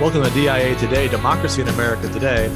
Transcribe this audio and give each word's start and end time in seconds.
Welcome 0.00 0.22
to 0.22 0.30
DIA 0.30 0.76
Today, 0.76 1.08
Democracy 1.08 1.60
in 1.60 1.66
America 1.66 2.08
Today. 2.08 2.46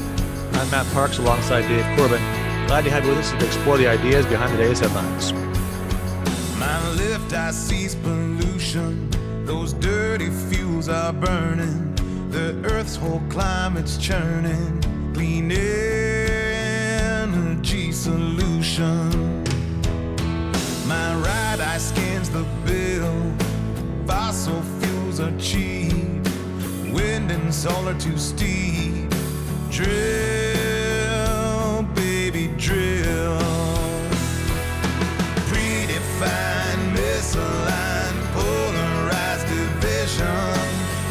I'm 0.53 0.71
Matt 0.71 0.87
Parks 0.93 1.17
alongside 1.17 1.67
Dave 1.67 1.83
Corbin. 1.97 2.21
Glad 2.67 2.85
to 2.85 2.89
have 2.89 3.03
you 3.03 3.09
with 3.09 3.19
us 3.19 3.31
to 3.31 3.45
explore 3.45 3.77
the 3.77 3.85
ideas 3.85 4.25
behind 4.25 4.57
today's 4.57 4.79
headlines. 4.79 5.33
My 6.57 6.89
left 6.91 7.33
eye 7.33 7.51
sees 7.51 7.95
pollution. 7.95 9.09
Those 9.43 9.73
dirty 9.73 10.29
fuels 10.29 10.87
are 10.87 11.11
burning. 11.11 11.93
The 12.29 12.55
earth's 12.71 12.95
whole 12.95 13.21
climate's 13.27 13.97
churning. 13.97 14.81
Clean 15.13 15.51
energy 15.51 15.91
solution. 17.91 19.43
My 20.87 21.13
right 21.15 21.59
eye 21.59 21.77
scans 21.77 22.29
the 22.29 22.45
bill. 22.65 23.33
Fossil 24.07 24.61
fuels 24.79 25.19
are 25.19 25.37
cheap 25.37 26.12
wind 26.93 27.31
and 27.31 27.53
solar 27.53 27.93
too 27.99 28.17
steep. 28.17 29.09
Drill, 29.69 29.93
baby, 31.95 32.47
drill. 32.57 33.39
Predefined, 35.49 36.95
misaligned, 36.95 38.21
polarized 38.33 39.47
division. 39.47 40.59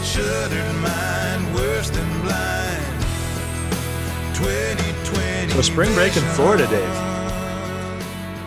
Shuttered 0.02 0.74
mind, 0.80 1.54
worse 1.54 1.90
than 1.90 2.08
blind. 2.22 3.02
2020. 4.34 5.52
So, 5.52 5.62
spring 5.62 5.92
break 5.94 6.16
in 6.16 6.22
Florida, 6.36 6.66
Dave. 6.68 6.94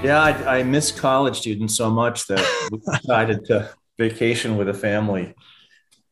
Yeah, 0.03 0.21
I, 0.21 0.59
I 0.59 0.63
miss 0.63 0.91
college 0.91 1.39
students 1.39 1.75
so 1.75 1.89
much 1.89 2.27
that 2.27 2.45
we 2.71 2.77
decided 2.77 3.45
to 3.45 3.69
vacation 3.97 4.55
with 4.57 4.69
a 4.69 4.73
family 4.73 5.33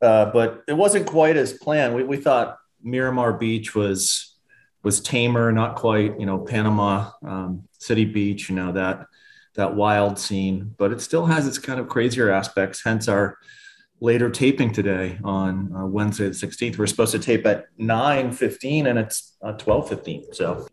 uh, 0.04 0.32
but 0.32 0.64
it 0.68 0.74
wasn't 0.74 1.08
quite 1.08 1.38
as 1.38 1.54
planned. 1.54 1.96
We, 1.96 2.04
we 2.04 2.18
thought 2.18 2.58
Miramar 2.82 3.34
Beach 3.34 3.74
was 3.74 4.36
was 4.84 5.00
tamer, 5.00 5.50
not 5.54 5.78
quite, 5.78 6.20
you 6.20 6.26
know, 6.26 6.40
Panama 6.40 7.12
um, 7.26 7.64
City 7.80 8.04
Beach, 8.04 8.50
you 8.50 8.56
know, 8.56 8.74
that 8.74 9.08
that 9.56 9.76
wild 9.76 10.20
scene, 10.20 10.76
but 10.78 10.92
it 10.92 11.00
still 11.00 11.26
has 11.26 11.48
its 11.48 11.58
kind 11.58 11.80
of 11.80 11.88
crazier 11.88 12.30
aspects. 12.30 12.84
Hence 12.84 13.08
our 13.08 13.38
later 14.02 14.30
taping 14.30 14.74
today 14.74 15.18
on 15.24 15.74
uh, 15.74 15.86
Wednesday 15.86 16.26
the 16.26 16.32
16th. 16.32 16.78
We're 16.78 16.88
supposed 16.88 17.14
to 17.14 17.20
tape 17.20 17.46
at 17.46 17.68
9:15 17.80 18.88
and 18.88 19.00
it's 19.00 19.38
uh, 19.42 19.54
12:15. 19.54 20.36
So 20.36 20.68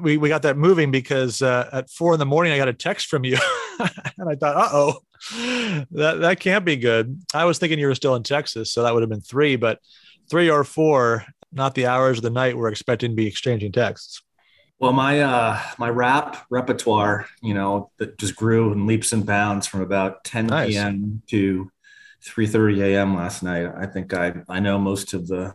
we, 0.00 0.16
we 0.16 0.28
got 0.30 0.42
that 0.42 0.56
moving 0.56 0.90
because 0.90 1.42
uh, 1.42 1.68
at 1.72 1.90
four 1.90 2.14
in 2.14 2.18
the 2.18 2.26
morning 2.26 2.52
I 2.52 2.56
got 2.56 2.68
a 2.68 2.72
text 2.72 3.08
from 3.08 3.24
you, 3.24 3.36
and 3.78 4.28
I 4.28 4.36
thought, 4.36 4.56
uh 4.56 4.68
oh, 4.72 5.00
that 5.30 6.18
that 6.20 6.40
can't 6.40 6.64
be 6.64 6.76
good. 6.76 7.22
I 7.34 7.44
was 7.44 7.58
thinking 7.58 7.78
you 7.78 7.86
were 7.86 7.94
still 7.94 8.14
in 8.14 8.22
Texas, 8.22 8.72
so 8.72 8.82
that 8.82 8.94
would 8.94 9.02
have 9.02 9.10
been 9.10 9.20
three, 9.20 9.56
but 9.56 9.78
three 10.30 10.50
or 10.50 10.64
four, 10.64 11.24
not 11.52 11.74
the 11.74 11.86
hours 11.86 12.18
of 12.18 12.22
the 12.22 12.30
night 12.30 12.56
we're 12.56 12.68
expecting 12.68 13.10
to 13.10 13.16
be 13.16 13.26
exchanging 13.26 13.72
texts. 13.72 14.22
Well, 14.78 14.94
my 14.94 15.20
uh, 15.20 15.60
my 15.78 15.90
rap 15.90 16.46
repertoire, 16.48 17.26
you 17.42 17.52
know, 17.52 17.90
that 17.98 18.16
just 18.18 18.34
grew 18.34 18.72
in 18.72 18.86
leaps 18.86 19.12
and 19.12 19.26
bounds 19.26 19.66
from 19.66 19.82
about 19.82 20.24
10 20.24 20.46
nice. 20.46 20.70
p.m. 20.70 21.22
to 21.28 21.70
3:30 22.24 22.80
a.m. 22.84 23.14
last 23.14 23.42
night. 23.42 23.70
I 23.76 23.86
think 23.86 24.14
I 24.14 24.34
I 24.48 24.60
know 24.60 24.78
most 24.78 25.12
of 25.12 25.26
the 25.26 25.54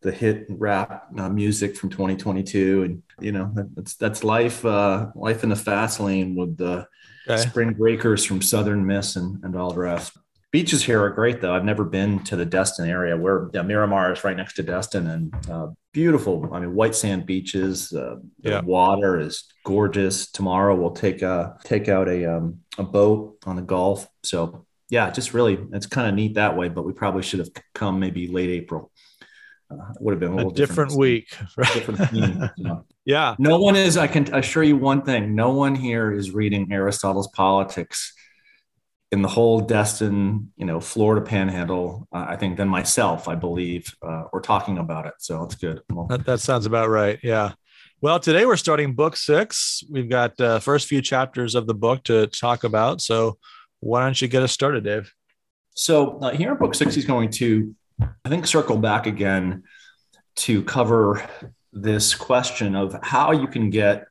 the 0.00 0.12
hit 0.12 0.46
rap 0.48 1.08
uh, 1.18 1.28
music 1.28 1.76
from 1.76 1.90
2022 1.90 2.84
and 2.84 3.02
you 3.20 3.32
know 3.32 3.52
that's 3.74 3.96
that's 3.96 4.22
life 4.22 4.64
uh 4.64 5.08
life 5.16 5.42
in 5.42 5.48
the 5.48 5.56
fast 5.56 5.98
lane 5.98 6.36
with 6.36 6.56
the 6.56 6.86
okay. 7.28 7.48
spring 7.48 7.72
breakers 7.72 8.24
from 8.24 8.40
southern 8.42 8.86
miss 8.86 9.16
and, 9.16 9.42
and 9.44 9.56
all 9.56 9.72
the 9.72 9.78
rest 9.78 10.16
beaches 10.50 10.82
here 10.82 11.02
are 11.02 11.10
great 11.10 11.40
though 11.40 11.54
i've 11.54 11.64
never 11.64 11.84
been 11.84 12.18
to 12.20 12.36
the 12.36 12.44
destin 12.44 12.88
area 12.88 13.16
where 13.16 13.50
yeah, 13.52 13.62
miramar 13.62 14.12
is 14.12 14.24
right 14.24 14.36
next 14.36 14.54
to 14.54 14.62
destin 14.62 15.06
and 15.08 15.50
uh, 15.50 15.68
beautiful 15.92 16.48
i 16.52 16.60
mean 16.60 16.74
white 16.74 16.94
sand 16.94 17.26
beaches 17.26 17.92
uh, 17.92 18.16
the 18.40 18.50
yeah. 18.50 18.60
water 18.60 19.20
is 19.20 19.44
gorgeous 19.64 20.30
tomorrow 20.30 20.74
we'll 20.74 20.90
take 20.90 21.22
a 21.22 21.56
take 21.64 21.88
out 21.88 22.08
a 22.08 22.24
um, 22.24 22.58
a 22.78 22.82
boat 22.82 23.36
on 23.44 23.56
the 23.56 23.62
gulf 23.62 24.06
so 24.22 24.64
yeah 24.88 25.10
just 25.10 25.34
really 25.34 25.58
it's 25.72 25.86
kind 25.86 26.08
of 26.08 26.14
neat 26.14 26.34
that 26.34 26.56
way 26.56 26.68
but 26.68 26.84
we 26.84 26.92
probably 26.92 27.22
should 27.22 27.40
have 27.40 27.50
come 27.74 28.00
maybe 28.00 28.26
late 28.28 28.50
april 28.50 28.90
uh, 29.70 29.92
would 30.00 30.12
have 30.12 30.20
been 30.20 30.38
a, 30.38 30.48
a 30.48 30.52
different, 30.52 30.90
different 30.90 30.92
week. 30.92 31.36
Right? 31.56 31.74
Different 31.74 32.10
theme, 32.10 32.50
you 32.56 32.64
know. 32.64 32.84
Yeah. 33.08 33.36
No 33.38 33.58
one 33.58 33.74
is, 33.74 33.96
I 33.96 34.06
can 34.06 34.34
assure 34.34 34.62
you 34.62 34.76
one 34.76 35.00
thing 35.00 35.34
no 35.34 35.50
one 35.50 35.74
here 35.74 36.12
is 36.12 36.32
reading 36.32 36.70
Aristotle's 36.70 37.28
Politics 37.28 38.12
in 39.10 39.22
the 39.22 39.28
whole 39.28 39.60
Destin, 39.60 40.52
you 40.58 40.66
know, 40.66 40.78
Florida 40.78 41.24
panhandle, 41.24 42.06
uh, 42.12 42.26
I 42.28 42.36
think, 42.36 42.58
than 42.58 42.68
myself, 42.68 43.26
I 43.26 43.34
believe, 43.34 43.96
uh, 44.06 44.24
or 44.30 44.42
talking 44.42 44.76
about 44.76 45.06
it. 45.06 45.14
So 45.20 45.42
it's 45.44 45.54
good. 45.54 45.80
Well, 45.88 46.04
that, 46.08 46.26
that, 46.26 46.40
sounds 46.40 46.66
about 46.66 46.90
right. 46.90 47.18
Yeah. 47.22 47.52
Well, 48.02 48.20
today 48.20 48.44
we're 48.44 48.58
starting 48.58 48.94
book 48.94 49.16
six. 49.16 49.82
We've 49.90 50.10
got 50.10 50.38
uh, 50.38 50.58
first 50.58 50.86
few 50.86 51.00
chapters 51.00 51.54
of 51.54 51.66
the 51.66 51.72
book 51.72 52.04
to 52.04 52.26
talk 52.26 52.62
about. 52.62 53.00
So 53.00 53.38
why 53.80 54.04
don't 54.04 54.20
you 54.20 54.28
get 54.28 54.42
us 54.42 54.52
started, 54.52 54.84
Dave? 54.84 55.10
So 55.70 56.18
uh, 56.18 56.32
here 56.32 56.52
in 56.52 56.58
book 56.58 56.74
six, 56.74 56.94
he's 56.94 57.06
going 57.06 57.30
to 57.30 57.74
I 58.02 58.28
think 58.28 58.46
circle 58.46 58.76
back 58.76 59.06
again 59.06 59.62
to 60.36 60.62
cover 60.62 61.26
this 61.72 62.14
question 62.14 62.74
of 62.74 62.96
how 63.02 63.32
you 63.32 63.46
can 63.46 63.70
get 63.70 64.06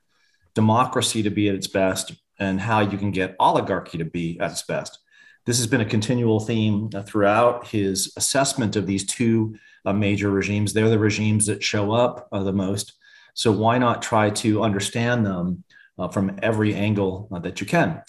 democracy 0.53 1.23
to 1.23 1.29
be 1.29 1.49
at 1.49 1.55
its 1.55 1.67
best 1.67 2.13
and 2.39 2.59
how 2.59 2.79
you 2.79 2.97
can 2.97 3.11
get 3.11 3.35
oligarchy 3.39 3.97
to 3.97 4.05
be 4.05 4.39
at 4.39 4.51
its 4.51 4.63
best. 4.63 4.99
This 5.45 5.57
has 5.57 5.67
been 5.67 5.81
a 5.81 5.85
continual 5.85 6.39
theme 6.39 6.89
throughout 6.89 7.67
his 7.67 8.13
assessment 8.17 8.75
of 8.75 8.85
these 8.85 9.05
two 9.05 9.55
uh, 9.85 9.93
major 9.93 10.29
regimes. 10.29 10.73
They're 10.73 10.89
the 10.89 10.99
regimes 10.99 11.45
that 11.45 11.63
show 11.63 11.93
up 11.93 12.27
uh, 12.31 12.43
the 12.43 12.53
most. 12.53 12.93
So 13.33 13.51
why 13.51 13.77
not 13.77 14.01
try 14.01 14.29
to 14.31 14.63
understand 14.63 15.25
them 15.25 15.63
uh, 15.97 16.09
from 16.09 16.37
every 16.43 16.73
angle 16.73 17.29
that 17.43 17.61
you 17.61 17.67
can? 17.67 18.01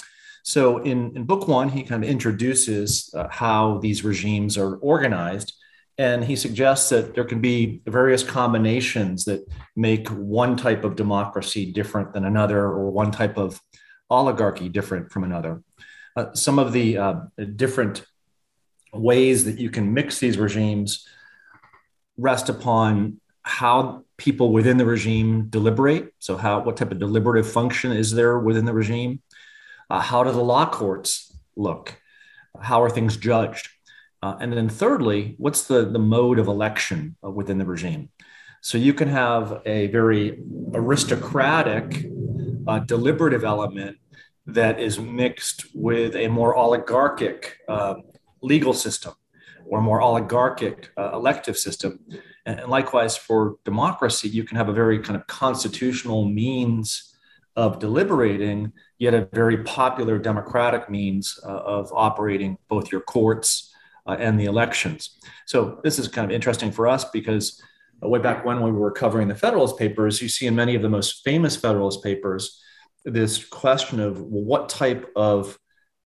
So 0.43 0.79
in, 0.79 1.15
in 1.17 1.25
book 1.25 1.47
one, 1.47 1.69
he 1.69 1.83
kind 1.83 2.03
of 2.03 2.11
introduces 2.11 3.15
how 3.31 3.79
these 3.79 4.03
regimes 4.05 4.57
are 4.57 4.77
organized 4.77 5.53
and 5.99 6.25
he 6.25 6.37
suggests 6.37 6.91
that 6.91 7.15
there 7.15 7.25
can 7.25 7.41
be 7.41 7.83
various 7.87 8.23
combinations 8.23 9.25
that 9.25 9.45
make 9.75 10.09
one 10.09 10.57
type 10.57 10.85
of 10.85 10.95
democracy 10.95 11.73
different 11.73 12.13
than 12.13 12.25
another, 12.25 12.61
or 12.61 12.91
one 12.91 13.11
type 13.11 13.37
of 13.37 13.61
oligarchy 14.09 14.69
different 14.69 15.11
from 15.11 15.25
another. 15.25 15.63
Uh, 16.17 16.33
some 16.35 16.59
of 16.59 16.73
the 16.73 16.97
uh, 16.97 17.15
different 17.57 18.07
ways 18.93 19.45
that 19.45 19.59
you 19.59 19.71
can 19.71 19.93
mix 19.93 20.21
these 20.21 20.39
regimes 20.39 21.07
rest 22.17 22.49
upon 22.49 23.21
how 23.43 24.05
people 24.17 24.53
within 24.53 24.77
the 24.77 24.85
regime 24.85 25.49
deliberate. 25.49 26.15
So, 26.21 26.37
how 26.37 26.61
what 26.61 26.77
type 26.77 26.93
of 26.93 26.99
deliberative 26.99 27.51
function 27.51 27.93
is 27.93 28.13
there 28.13 28.39
within 28.39 28.65
the 28.65 28.73
regime? 28.73 29.21
Uh, 29.91 30.01
how 30.01 30.23
do 30.23 30.31
the 30.31 30.43
law 30.43 30.69
courts 30.71 31.35
look? 31.57 32.01
How 32.61 32.83
are 32.83 32.91
things 32.91 33.17
judged? 33.17 33.69
Uh, 34.23 34.37
and 34.41 34.53
then 34.53 34.69
thirdly, 34.69 35.35
what's 35.39 35.67
the, 35.67 35.85
the 35.85 35.99
mode 35.99 36.39
of 36.39 36.49
election 36.49 37.17
uh, 37.25 37.31
within 37.31 37.59
the 37.59 37.65
regime? 37.65 38.09
So 38.61 38.77
you 38.77 38.93
can 38.93 39.09
have 39.09 39.63
a 39.65 39.87
very 39.89 40.43
aristocratic 40.75 42.07
uh, 42.67 42.81
deliberative 42.81 43.45
element 43.45 43.99
that 44.47 44.81
is 44.81 44.99
mixed 44.99 45.67
with 45.75 46.17
a 46.17 46.27
more 46.29 46.57
oligarchic 46.57 47.59
uh, 47.69 47.95
legal 48.43 48.73
system 48.73 49.15
or 49.67 49.81
more 49.81 50.03
oligarchic 50.03 50.91
uh, 50.97 51.11
elective 51.13 51.57
system. 51.57 52.01
And, 52.47 52.59
and 52.59 52.71
likewise 52.71 53.17
for 53.17 53.57
democracy, 53.65 54.29
you 54.29 54.43
can 54.43 54.57
have 54.57 54.69
a 54.69 54.73
very 54.73 54.99
kind 54.99 55.17
of 55.17 55.27
constitutional 55.27 56.25
means 56.25 57.15
of 57.55 57.79
deliberating, 57.79 58.73
yet 58.99 59.15
a 59.15 59.29
very 59.33 59.59
popular 59.65 60.19
democratic 60.19 60.89
means 60.89 61.39
uh, 61.45 61.49
of 61.49 61.93
operating 61.93 62.57
both 62.69 62.91
your 62.91 63.03
courts 63.03 63.75
uh, 64.09 64.17
and 64.19 64.41
the 64.41 64.47
elections. 64.47 65.19
So 65.47 65.81
this 65.85 65.99
is 65.99 66.09
kind 66.09 66.25
of 66.25 66.35
interesting 66.35 66.73
for 66.73 66.89
us 66.89 67.05
because 67.11 67.63
uh, 68.03 68.09
way 68.09 68.19
back 68.19 68.45
when 68.45 68.63
we 68.63 68.73
were 68.73 68.91
covering 68.91 69.29
the 69.29 69.35
Federalist 69.35 69.79
Papers, 69.79 70.23
you 70.23 70.29
see 70.29 70.47
in 70.47 70.57
many 70.57 70.75
of 70.75 70.83
the 70.83 70.89
most 70.89 71.23
famous 71.25 71.57
Federalist 71.57 72.03
Papers 72.03 72.61
this 73.05 73.45
question 73.45 74.01
of 74.01 74.21
what 74.21 74.69
type 74.69 75.11
of 75.15 75.59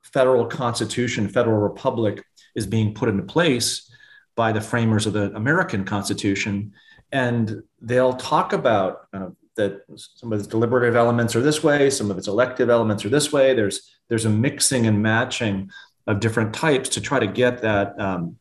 federal 0.02 0.46
constitution, 0.46 1.28
federal 1.28 1.58
republic 1.58 2.24
is 2.54 2.66
being 2.66 2.94
put 2.94 3.08
into 3.08 3.22
place 3.22 3.90
by 4.36 4.52
the 4.52 4.60
framers 4.60 5.06
of 5.06 5.12
the 5.12 5.32
American 5.34 5.84
Constitution. 5.84 6.72
And 7.12 7.62
they'll 7.80 8.14
talk 8.14 8.52
about 8.52 9.06
uh, 9.12 9.28
that 9.56 9.82
some 9.96 10.32
of 10.32 10.38
its 10.38 10.48
deliberative 10.48 10.96
elements 10.96 11.36
are 11.36 11.42
this 11.42 11.62
way, 11.62 11.90
some 11.90 12.10
of 12.10 12.18
its 12.18 12.28
elective 12.28 12.70
elements 12.70 13.04
are 13.04 13.10
this 13.10 13.32
way. 13.32 13.54
There's 13.54 13.96
there's 14.08 14.24
a 14.24 14.30
mixing 14.30 14.86
and 14.86 15.02
matching 15.02 15.70
of 16.06 16.20
different 16.20 16.54
types 16.54 16.88
to 16.90 17.00
try 17.00 17.18
to 17.18 17.26
get 17.26 17.62
that 17.62 17.98
um, 18.00 18.36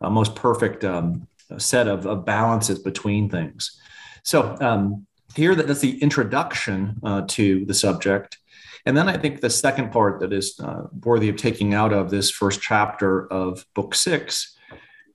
uh, 0.00 0.10
most 0.10 0.34
perfect 0.34 0.84
um, 0.84 1.26
set 1.58 1.88
of, 1.88 2.06
of, 2.06 2.24
balances 2.24 2.78
between 2.78 3.28
things. 3.28 3.80
So 4.22 4.56
um, 4.60 5.06
here, 5.34 5.54
that's 5.54 5.80
the 5.80 6.00
introduction 6.02 6.98
uh, 7.02 7.22
to 7.28 7.64
the 7.64 7.74
subject. 7.74 8.38
And 8.86 8.96
then 8.96 9.08
I 9.08 9.16
think 9.16 9.40
the 9.40 9.50
second 9.50 9.92
part 9.92 10.20
that 10.20 10.32
is 10.32 10.58
uh, 10.60 10.88
worthy 11.02 11.28
of 11.28 11.36
taking 11.36 11.74
out 11.74 11.92
of 11.92 12.10
this 12.10 12.30
first 12.30 12.60
chapter 12.60 13.30
of 13.32 13.64
book 13.74 13.94
six 13.94 14.56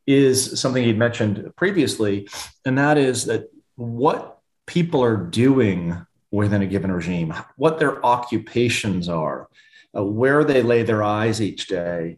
is 0.08 0.60
something 0.60 0.84
he'd 0.84 0.98
mentioned 0.98 1.52
previously, 1.56 2.28
and 2.66 2.78
that 2.80 2.98
is 2.98 3.26
that 3.26 3.52
what 3.76 4.40
people 4.66 5.04
are 5.04 5.18
doing 5.18 6.04
within 6.32 6.64
a 6.64 6.68
given 6.68 6.92
regime, 6.92 7.34
what 7.58 7.80
their 7.80 8.04
occupations 8.04 9.08
are, 9.08 9.48
uh, 9.96 10.04
where 10.04 10.44
they 10.44 10.62
lay 10.62 10.84
their 10.84 11.04
eyes 11.04 11.42
each 11.42 11.68
day, 11.68 12.18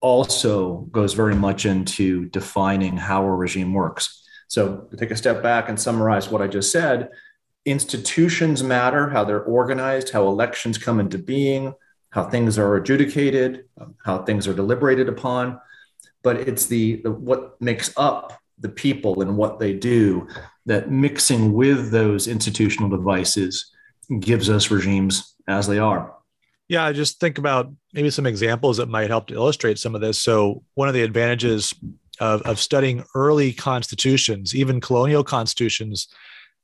also 0.00 0.86
goes 0.92 1.14
very 1.14 1.34
much 1.34 1.66
into 1.66 2.26
defining 2.26 2.96
how 2.96 3.24
a 3.24 3.34
regime 3.34 3.72
works. 3.72 4.24
So, 4.48 4.86
to 4.90 4.96
take 4.96 5.10
a 5.10 5.16
step 5.16 5.42
back 5.42 5.68
and 5.68 5.78
summarize 5.78 6.30
what 6.30 6.40
I 6.40 6.46
just 6.46 6.72
said, 6.72 7.10
institutions 7.64 8.62
matter, 8.62 9.10
how 9.10 9.24
they're 9.24 9.42
organized, 9.42 10.10
how 10.10 10.26
elections 10.26 10.78
come 10.78 11.00
into 11.00 11.18
being, 11.18 11.74
how 12.10 12.24
things 12.24 12.58
are 12.58 12.76
adjudicated, 12.76 13.64
um, 13.80 13.94
how 14.04 14.22
things 14.22 14.48
are 14.48 14.54
deliberated 14.54 15.08
upon. 15.08 15.60
But 16.22 16.48
it's 16.48 16.66
the, 16.66 16.96
the 17.02 17.10
what 17.10 17.60
makes 17.60 17.92
up 17.96 18.40
the 18.58 18.68
people 18.68 19.20
and 19.22 19.36
what 19.36 19.58
they 19.58 19.72
do 19.72 20.26
that 20.66 20.90
mixing 20.90 21.52
with 21.52 21.90
those 21.90 22.26
institutional 22.26 22.88
devices 22.88 23.70
gives 24.20 24.50
us 24.50 24.70
regimes 24.70 25.34
as 25.46 25.66
they 25.66 25.78
are. 25.78 26.14
Yeah, 26.68 26.84
I 26.84 26.92
just 26.92 27.18
think 27.18 27.38
about 27.38 27.72
maybe 27.94 28.10
some 28.10 28.26
examples 28.26 28.76
that 28.76 28.90
might 28.90 29.08
help 29.08 29.28
to 29.28 29.34
illustrate 29.34 29.78
some 29.78 29.94
of 29.94 30.02
this. 30.02 30.20
So, 30.20 30.62
one 30.74 30.88
of 30.88 30.94
the 30.94 31.02
advantages 31.02 31.74
of, 32.20 32.42
of 32.42 32.58
studying 32.58 33.04
early 33.14 33.52
constitutions, 33.52 34.54
even 34.54 34.80
colonial 34.80 35.24
constitutions, 35.24 36.08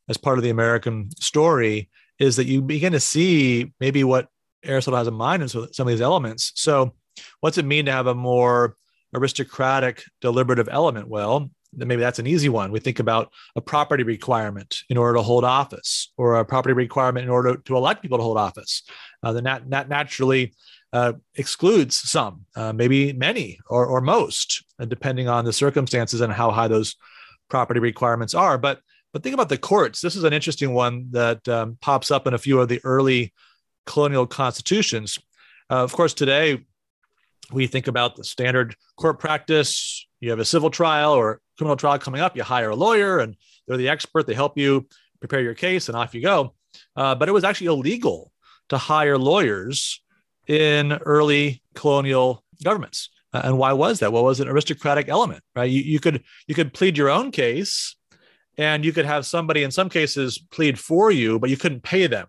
as 0.08 0.18
part 0.18 0.38
of 0.38 0.44
the 0.44 0.50
American 0.50 1.08
story, 1.18 1.88
is 2.18 2.36
that 2.36 2.46
you 2.46 2.60
begin 2.60 2.92
to 2.92 3.00
see 3.00 3.72
maybe 3.80 4.04
what 4.04 4.28
Aristotle 4.62 4.98
has 4.98 5.08
in 5.08 5.14
mind 5.14 5.42
in 5.42 5.48
some 5.48 5.62
of 5.64 5.86
these 5.86 6.02
elements. 6.02 6.52
So, 6.54 6.92
what's 7.40 7.56
it 7.56 7.64
mean 7.64 7.86
to 7.86 7.92
have 7.92 8.06
a 8.06 8.14
more 8.14 8.76
aristocratic 9.14 10.02
deliberative 10.20 10.68
element? 10.70 11.08
Well, 11.08 11.50
maybe 11.76 12.00
that's 12.00 12.18
an 12.18 12.26
easy 12.26 12.48
one. 12.48 12.72
We 12.72 12.80
think 12.80 12.98
about 12.98 13.32
a 13.56 13.60
property 13.60 14.02
requirement 14.02 14.82
in 14.88 14.96
order 14.96 15.18
to 15.18 15.22
hold 15.22 15.44
office, 15.44 16.12
or 16.16 16.36
a 16.36 16.44
property 16.44 16.74
requirement 16.74 17.24
in 17.24 17.30
order 17.30 17.56
to 17.56 17.76
elect 17.76 18.02
people 18.02 18.18
to 18.18 18.24
hold 18.24 18.38
office. 18.38 18.82
Uh, 19.22 19.32
nat 19.32 19.88
naturally 19.88 20.54
uh, 20.92 21.12
excludes 21.34 21.96
some, 21.96 22.46
uh, 22.56 22.72
maybe 22.72 23.12
many 23.12 23.58
or, 23.68 23.86
or 23.86 24.00
most, 24.00 24.64
uh, 24.78 24.84
depending 24.84 25.28
on 25.28 25.44
the 25.44 25.52
circumstances 25.52 26.20
and 26.20 26.32
how 26.32 26.50
high 26.50 26.68
those 26.68 26.94
property 27.50 27.80
requirements 27.80 28.34
are. 28.34 28.58
But 28.58 28.80
but 29.12 29.22
think 29.22 29.34
about 29.34 29.48
the 29.48 29.58
courts. 29.58 30.00
This 30.00 30.16
is 30.16 30.24
an 30.24 30.32
interesting 30.32 30.74
one 30.74 31.06
that 31.12 31.46
um, 31.48 31.78
pops 31.80 32.10
up 32.10 32.26
in 32.26 32.34
a 32.34 32.38
few 32.38 32.60
of 32.60 32.68
the 32.68 32.80
early 32.82 33.32
colonial 33.86 34.26
constitutions. 34.26 35.18
Uh, 35.70 35.84
of 35.84 35.92
course, 35.92 36.14
today 36.14 36.64
we 37.52 37.68
think 37.68 37.86
about 37.86 38.16
the 38.16 38.24
standard 38.24 38.74
court 38.96 39.20
practice. 39.20 40.06
You 40.20 40.30
have 40.30 40.40
a 40.40 40.44
civil 40.44 40.70
trial 40.70 41.12
or 41.12 41.40
criminal 41.56 41.76
trial 41.76 41.98
coming 41.98 42.20
up, 42.20 42.36
you 42.36 42.42
hire 42.42 42.70
a 42.70 42.76
lawyer 42.76 43.18
and 43.18 43.36
they're 43.66 43.76
the 43.76 43.88
expert. 43.88 44.26
They 44.26 44.34
help 44.34 44.58
you 44.58 44.86
prepare 45.20 45.40
your 45.40 45.54
case 45.54 45.88
and 45.88 45.96
off 45.96 46.14
you 46.14 46.22
go. 46.22 46.54
Uh, 46.96 47.14
but 47.14 47.28
it 47.28 47.32
was 47.32 47.44
actually 47.44 47.68
illegal 47.68 48.32
to 48.68 48.78
hire 48.78 49.18
lawyers 49.18 50.02
in 50.46 50.92
early 50.92 51.62
colonial 51.74 52.44
governments. 52.62 53.10
Uh, 53.32 53.42
and 53.44 53.58
why 53.58 53.72
was 53.72 53.98
that? 53.98 54.12
Well, 54.12 54.24
was 54.24 54.40
an 54.40 54.48
aristocratic 54.48 55.08
element, 55.08 55.42
right? 55.56 55.70
You, 55.70 55.82
you 55.82 55.98
could 55.98 56.22
you 56.46 56.54
could 56.54 56.72
plead 56.72 56.96
your 56.96 57.10
own 57.10 57.30
case, 57.32 57.96
and 58.56 58.84
you 58.84 58.92
could 58.92 59.06
have 59.06 59.26
somebody 59.26 59.64
in 59.64 59.70
some 59.70 59.88
cases 59.88 60.38
plead 60.38 60.78
for 60.78 61.10
you, 61.10 61.38
but 61.38 61.50
you 61.50 61.56
couldn't 61.56 61.82
pay 61.82 62.06
them. 62.06 62.28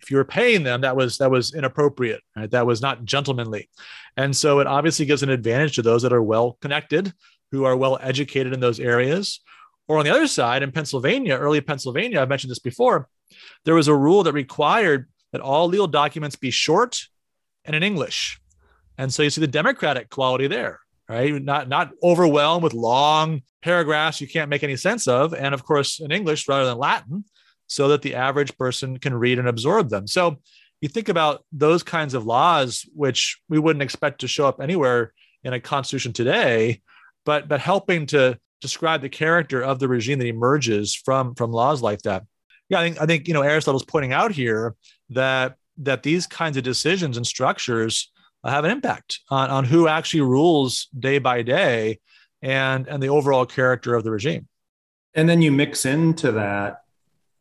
If 0.00 0.10
you 0.10 0.16
were 0.16 0.24
paying 0.24 0.62
them, 0.62 0.80
that 0.80 0.96
was 0.96 1.18
that 1.18 1.30
was 1.30 1.54
inappropriate, 1.54 2.22
right? 2.36 2.50
That 2.50 2.66
was 2.66 2.80
not 2.80 3.04
gentlemanly, 3.04 3.68
and 4.16 4.34
so 4.34 4.60
it 4.60 4.66
obviously 4.66 5.04
gives 5.04 5.22
an 5.22 5.30
advantage 5.30 5.76
to 5.76 5.82
those 5.82 6.02
that 6.02 6.12
are 6.12 6.22
well 6.22 6.56
connected, 6.62 7.12
who 7.54 7.64
are 7.64 7.76
well 7.76 7.98
educated 8.00 8.52
in 8.52 8.60
those 8.60 8.80
areas. 8.80 9.40
Or 9.86 9.98
on 9.98 10.04
the 10.04 10.10
other 10.10 10.26
side, 10.26 10.62
in 10.62 10.72
Pennsylvania, 10.72 11.36
early 11.36 11.60
Pennsylvania, 11.60 12.20
I've 12.20 12.28
mentioned 12.28 12.50
this 12.50 12.58
before, 12.58 13.08
there 13.64 13.74
was 13.74 13.88
a 13.88 13.94
rule 13.94 14.22
that 14.24 14.32
required 14.32 15.08
that 15.32 15.40
all 15.40 15.68
legal 15.68 15.86
documents 15.86 16.36
be 16.36 16.50
short 16.50 17.06
and 17.64 17.76
in 17.76 17.82
English. 17.82 18.40
And 18.98 19.12
so 19.12 19.22
you 19.22 19.30
see 19.30 19.40
the 19.40 19.46
democratic 19.46 20.10
quality 20.10 20.46
there, 20.46 20.80
right? 21.08 21.42
Not 21.42 21.68
not 21.68 21.92
overwhelmed 22.02 22.62
with 22.62 22.72
long 22.72 23.42
paragraphs 23.62 24.20
you 24.20 24.28
can't 24.28 24.50
make 24.50 24.62
any 24.62 24.76
sense 24.76 25.08
of, 25.08 25.34
and 25.34 25.54
of 25.54 25.64
course 25.64 26.00
in 26.00 26.12
English 26.12 26.48
rather 26.48 26.66
than 26.66 26.78
Latin, 26.78 27.24
so 27.66 27.88
that 27.88 28.02
the 28.02 28.14
average 28.14 28.56
person 28.56 28.98
can 28.98 29.14
read 29.14 29.38
and 29.38 29.48
absorb 29.48 29.88
them. 29.90 30.06
So 30.06 30.38
you 30.80 30.88
think 30.88 31.08
about 31.08 31.44
those 31.50 31.82
kinds 31.82 32.14
of 32.14 32.26
laws, 32.26 32.88
which 32.94 33.40
we 33.48 33.58
wouldn't 33.58 33.82
expect 33.82 34.20
to 34.20 34.28
show 34.28 34.46
up 34.46 34.60
anywhere 34.60 35.12
in 35.42 35.52
a 35.52 35.60
constitution 35.60 36.12
today, 36.12 36.82
but 37.24 37.48
but 37.48 37.60
helping 37.60 38.06
to 38.06 38.38
describe 38.60 39.02
the 39.02 39.08
character 39.08 39.62
of 39.62 39.78
the 39.78 39.88
regime 39.88 40.18
that 40.18 40.26
emerges 40.26 40.94
from 40.94 41.34
from 41.34 41.52
laws 41.52 41.82
like 41.82 42.02
that. 42.02 42.24
Yeah, 42.68 42.80
I 42.80 42.84
think 42.84 43.00
I 43.00 43.06
think 43.06 43.28
you 43.28 43.34
know 43.34 43.42
Aristotle's 43.42 43.84
pointing 43.84 44.12
out 44.12 44.32
here 44.32 44.74
that 45.10 45.56
that 45.78 46.02
these 46.02 46.26
kinds 46.26 46.56
of 46.56 46.62
decisions 46.62 47.16
and 47.16 47.26
structures 47.26 48.10
have 48.44 48.64
an 48.64 48.70
impact 48.70 49.20
on, 49.30 49.50
on 49.50 49.64
who 49.64 49.88
actually 49.88 50.20
rules 50.20 50.88
day 50.98 51.18
by 51.18 51.42
day 51.42 51.98
and 52.42 52.86
and 52.88 53.02
the 53.02 53.08
overall 53.08 53.46
character 53.46 53.94
of 53.94 54.04
the 54.04 54.10
regime. 54.10 54.48
And 55.14 55.28
then 55.28 55.42
you 55.42 55.52
mix 55.52 55.84
into 55.84 56.32
that 56.32 56.80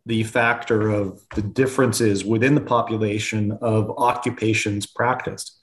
the 0.05 0.23
factor 0.23 0.89
of 0.89 1.21
the 1.35 1.41
differences 1.41 2.25
within 2.25 2.55
the 2.55 2.61
population 2.61 3.57
of 3.61 3.91
occupations 3.97 4.85
practiced. 4.85 5.62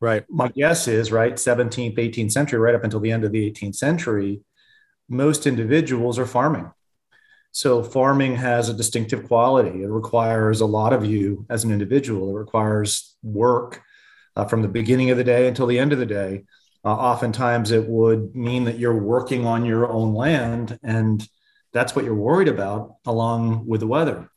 Right. 0.00 0.24
My 0.28 0.48
guess 0.48 0.86
is, 0.86 1.10
right, 1.10 1.34
17th, 1.34 1.96
18th 1.96 2.30
century, 2.30 2.60
right 2.60 2.74
up 2.74 2.84
until 2.84 3.00
the 3.00 3.10
end 3.10 3.24
of 3.24 3.32
the 3.32 3.50
18th 3.50 3.74
century, 3.74 4.40
most 5.08 5.46
individuals 5.46 6.18
are 6.18 6.26
farming. 6.26 6.70
So 7.50 7.82
farming 7.82 8.36
has 8.36 8.68
a 8.68 8.74
distinctive 8.74 9.26
quality. 9.26 9.82
It 9.82 9.88
requires 9.88 10.60
a 10.60 10.66
lot 10.66 10.92
of 10.92 11.04
you 11.04 11.46
as 11.50 11.64
an 11.64 11.72
individual. 11.72 12.30
It 12.30 12.38
requires 12.38 13.16
work 13.22 13.82
uh, 14.36 14.44
from 14.44 14.62
the 14.62 14.68
beginning 14.68 15.10
of 15.10 15.16
the 15.16 15.24
day 15.24 15.48
until 15.48 15.66
the 15.66 15.78
end 15.78 15.92
of 15.92 15.98
the 15.98 16.06
day. 16.06 16.44
Uh, 16.84 16.94
oftentimes, 16.94 17.72
it 17.72 17.88
would 17.88 18.36
mean 18.36 18.64
that 18.64 18.78
you're 18.78 18.96
working 18.96 19.44
on 19.46 19.64
your 19.64 19.90
own 19.90 20.14
land, 20.14 20.78
and 20.84 21.26
that's 21.72 21.96
what 21.96 22.04
you're 22.04 22.14
worried 22.14 22.48
about, 22.48 22.94
along 23.04 23.66
with 23.66 23.80
the 23.80 23.86
weather. 23.86 24.30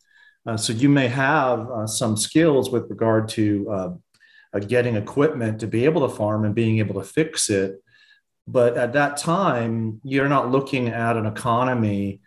Uh, 0.47 0.57
so 0.57 0.73
you 0.73 0.89
may 0.89 1.07
have 1.07 1.69
uh, 1.69 1.85
some 1.85 2.17
skills 2.17 2.71
with 2.71 2.89
regard 2.89 3.29
to 3.29 3.99
uh, 4.53 4.59
getting 4.59 4.95
equipment 4.95 5.59
to 5.59 5.67
be 5.67 5.85
able 5.85 6.07
to 6.07 6.15
farm 6.15 6.45
and 6.45 6.55
being 6.55 6.79
able 6.79 6.95
to 6.95 7.07
fix 7.07 7.49
it. 7.49 7.81
But 8.47 8.77
at 8.77 8.93
that 8.93 9.17
time, 9.17 10.01
you're 10.03 10.29
not 10.29 10.51
looking 10.51 10.89
at 10.89 11.17
an 11.17 11.25
economy 11.25 12.21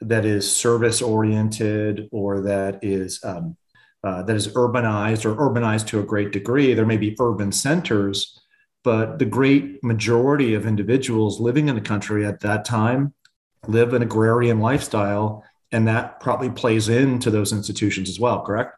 that 0.00 0.24
is 0.24 0.50
service 0.50 1.02
oriented 1.02 2.08
or 2.10 2.40
that 2.42 2.82
is 2.82 3.22
um, 3.24 3.56
uh, 4.02 4.22
that 4.22 4.34
is 4.34 4.48
urbanized 4.48 5.24
or 5.24 5.34
urbanized 5.36 5.86
to 5.88 6.00
a 6.00 6.04
great 6.04 6.32
degree. 6.32 6.72
There 6.72 6.86
may 6.86 6.96
be 6.96 7.16
urban 7.20 7.52
centers, 7.52 8.40
but 8.82 9.18
the 9.18 9.26
great 9.26 9.84
majority 9.84 10.54
of 10.54 10.66
individuals 10.66 11.38
living 11.38 11.68
in 11.68 11.74
the 11.74 11.82
country 11.82 12.24
at 12.24 12.40
that 12.40 12.64
time 12.64 13.12
live 13.66 13.92
an 13.92 14.02
agrarian 14.02 14.60
lifestyle, 14.60 15.44
and 15.70 15.86
that 15.86 16.18
probably 16.18 16.48
plays 16.48 16.88
into 16.88 17.30
those 17.30 17.52
institutions 17.52 18.08
as 18.08 18.18
well. 18.18 18.40
Correct? 18.42 18.74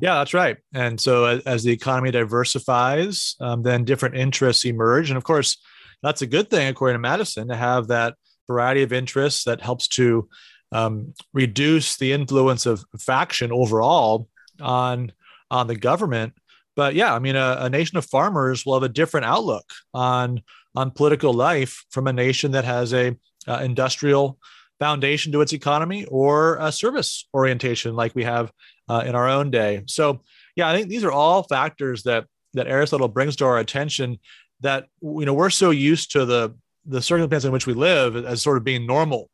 Yeah, 0.00 0.14
that's 0.14 0.34
right. 0.34 0.56
And 0.74 1.00
so 1.00 1.24
as, 1.24 1.42
as 1.44 1.62
the 1.62 1.72
economy 1.72 2.10
diversifies, 2.10 3.36
um, 3.40 3.62
then 3.62 3.84
different 3.84 4.16
interests 4.16 4.64
emerge, 4.64 5.10
and 5.10 5.16
of 5.16 5.24
course, 5.24 5.58
that's 6.02 6.22
a 6.22 6.26
good 6.26 6.50
thing, 6.50 6.68
according 6.68 6.96
to 6.96 7.00
Madison, 7.00 7.48
to 7.48 7.56
have 7.56 7.88
that 7.88 8.14
variety 8.46 8.82
of 8.82 8.92
interests 8.92 9.44
that 9.44 9.62
helps 9.62 9.88
to 9.88 10.28
um, 10.72 11.14
reduce 11.32 11.96
the 11.96 12.12
influence 12.12 12.66
of 12.66 12.84
faction 12.98 13.52
overall 13.52 14.28
on 14.60 15.12
on 15.50 15.66
the 15.66 15.76
government. 15.76 16.34
But 16.76 16.94
yeah, 16.94 17.14
I 17.14 17.20
mean, 17.20 17.36
a, 17.36 17.58
a, 17.60 17.70
nation 17.70 17.96
of 17.96 18.04
farmers 18.04 18.66
will 18.66 18.74
have 18.74 18.82
a 18.82 18.88
different 18.88 19.26
outlook 19.26 19.64
on 19.92 20.42
on 20.74 20.90
political 20.90 21.32
life 21.32 21.84
from 21.90 22.08
a 22.08 22.12
nation 22.12 22.52
that 22.52 22.64
has 22.64 22.92
a 22.92 23.16
uh, 23.46 23.60
industrial 23.62 24.38
foundation 24.80 25.30
to 25.32 25.40
its 25.40 25.52
economy 25.52 26.04
or 26.06 26.56
a 26.60 26.72
service 26.72 27.28
orientation 27.32 27.94
like 27.94 28.14
we 28.14 28.24
have 28.24 28.50
uh, 28.88 29.02
in 29.06 29.14
our 29.14 29.28
own 29.28 29.50
day. 29.50 29.82
So 29.86 30.22
yeah, 30.56 30.68
I 30.68 30.76
think 30.76 30.88
these 30.88 31.04
are 31.04 31.12
all 31.12 31.42
factors 31.42 32.02
that 32.04 32.26
that 32.54 32.68
Aristotle 32.68 33.08
brings 33.08 33.36
to 33.36 33.44
our 33.44 33.58
attention 33.58 34.18
that 34.60 34.86
you 35.02 35.26
know 35.26 35.34
we're 35.34 35.50
so 35.50 35.70
used 35.70 36.12
to 36.12 36.24
the 36.24 36.54
the 36.86 37.02
circumstance 37.02 37.44
in 37.44 37.52
which 37.52 37.66
we 37.66 37.74
live 37.74 38.16
as 38.16 38.42
sort 38.42 38.58
of 38.58 38.64
being 38.64 38.86
normal, 38.86 39.30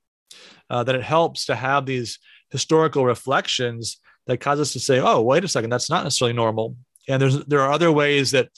uh, 0.69 0.85
that 0.85 0.95
it 0.95 1.03
helps 1.03 1.47
to 1.47 1.55
have 1.55 1.85
these 1.85 2.19
historical 2.51 3.05
reflections 3.05 4.01
that 4.27 4.39
cause 4.39 4.61
us 4.61 4.73
to 4.73 4.81
say, 4.81 5.01
"Oh, 5.01 5.21
wait 5.21 5.45
a 5.45 5.49
second, 5.49 5.71
that's 5.71 5.91
not 5.91 6.05
necessarily 6.05 6.35
normal." 6.35 6.77
And 7.09 7.21
there's 7.21 7.45
there 7.47 7.61
are 7.61 7.73
other 7.73 7.93
ways 7.93 8.31
that 8.31 8.49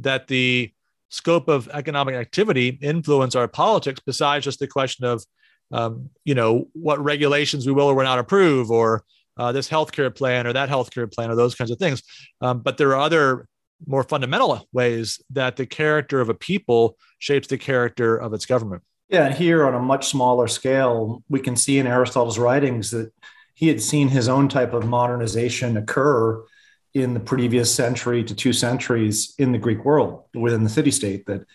that 0.00 0.26
the 0.26 0.72
scope 1.10 1.48
of 1.48 1.68
economic 1.72 2.14
activity 2.14 2.78
influence 2.80 3.34
our 3.34 3.48
politics 3.48 4.00
besides 4.04 4.44
just 4.44 4.60
the 4.60 4.66
question 4.66 5.04
of, 5.04 5.24
um, 5.72 6.08
you 6.24 6.34
know, 6.34 6.68
what 6.72 7.02
regulations 7.02 7.66
we 7.66 7.72
will 7.72 7.88
or 7.88 7.94
will 7.94 8.04
not 8.04 8.18
approve, 8.18 8.70
or 8.70 9.04
uh, 9.40 9.52
this 9.52 9.70
healthcare 9.70 10.14
plan 10.14 10.46
or 10.46 10.52
that 10.52 10.68
healthcare 10.68 11.10
plan, 11.10 11.30
or 11.30 11.34
those 11.34 11.54
kinds 11.54 11.70
of 11.70 11.78
things. 11.78 12.02
Um, 12.42 12.60
but 12.60 12.76
there 12.76 12.90
are 12.90 13.00
other 13.00 13.46
more 13.86 14.02
fundamental 14.02 14.68
ways 14.72 15.18
that 15.30 15.56
the 15.56 15.64
character 15.64 16.20
of 16.20 16.28
a 16.28 16.34
people 16.34 16.98
shapes 17.18 17.48
the 17.48 17.56
character 17.56 18.18
of 18.18 18.34
its 18.34 18.44
government. 18.44 18.82
Yeah, 19.08 19.24
and 19.24 19.34
here 19.34 19.66
on 19.66 19.74
a 19.74 19.80
much 19.80 20.08
smaller 20.08 20.46
scale, 20.46 21.24
we 21.30 21.40
can 21.40 21.56
see 21.56 21.78
in 21.78 21.86
Aristotle's 21.86 22.38
writings 22.38 22.90
that 22.90 23.12
he 23.54 23.68
had 23.68 23.80
seen 23.80 24.08
his 24.08 24.28
own 24.28 24.48
type 24.48 24.74
of 24.74 24.86
modernization 24.86 25.78
occur 25.78 26.44
in 26.92 27.14
the 27.14 27.20
previous 27.20 27.74
century 27.74 28.22
to 28.24 28.34
two 28.34 28.52
centuries 28.52 29.34
in 29.38 29.52
the 29.52 29.58
Greek 29.58 29.84
world 29.86 30.24
within 30.34 30.64
the 30.64 30.70
city 30.70 30.90
state. 30.90 31.24
That 31.24 31.46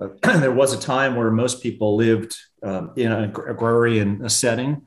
uh, 0.00 0.08
there 0.40 0.52
was 0.52 0.72
a 0.72 0.80
time 0.80 1.16
where 1.16 1.30
most 1.30 1.62
people 1.62 1.96
lived 1.96 2.34
um, 2.62 2.92
in 2.96 3.12
an 3.12 3.24
agrarian 3.24 4.26
setting, 4.30 4.85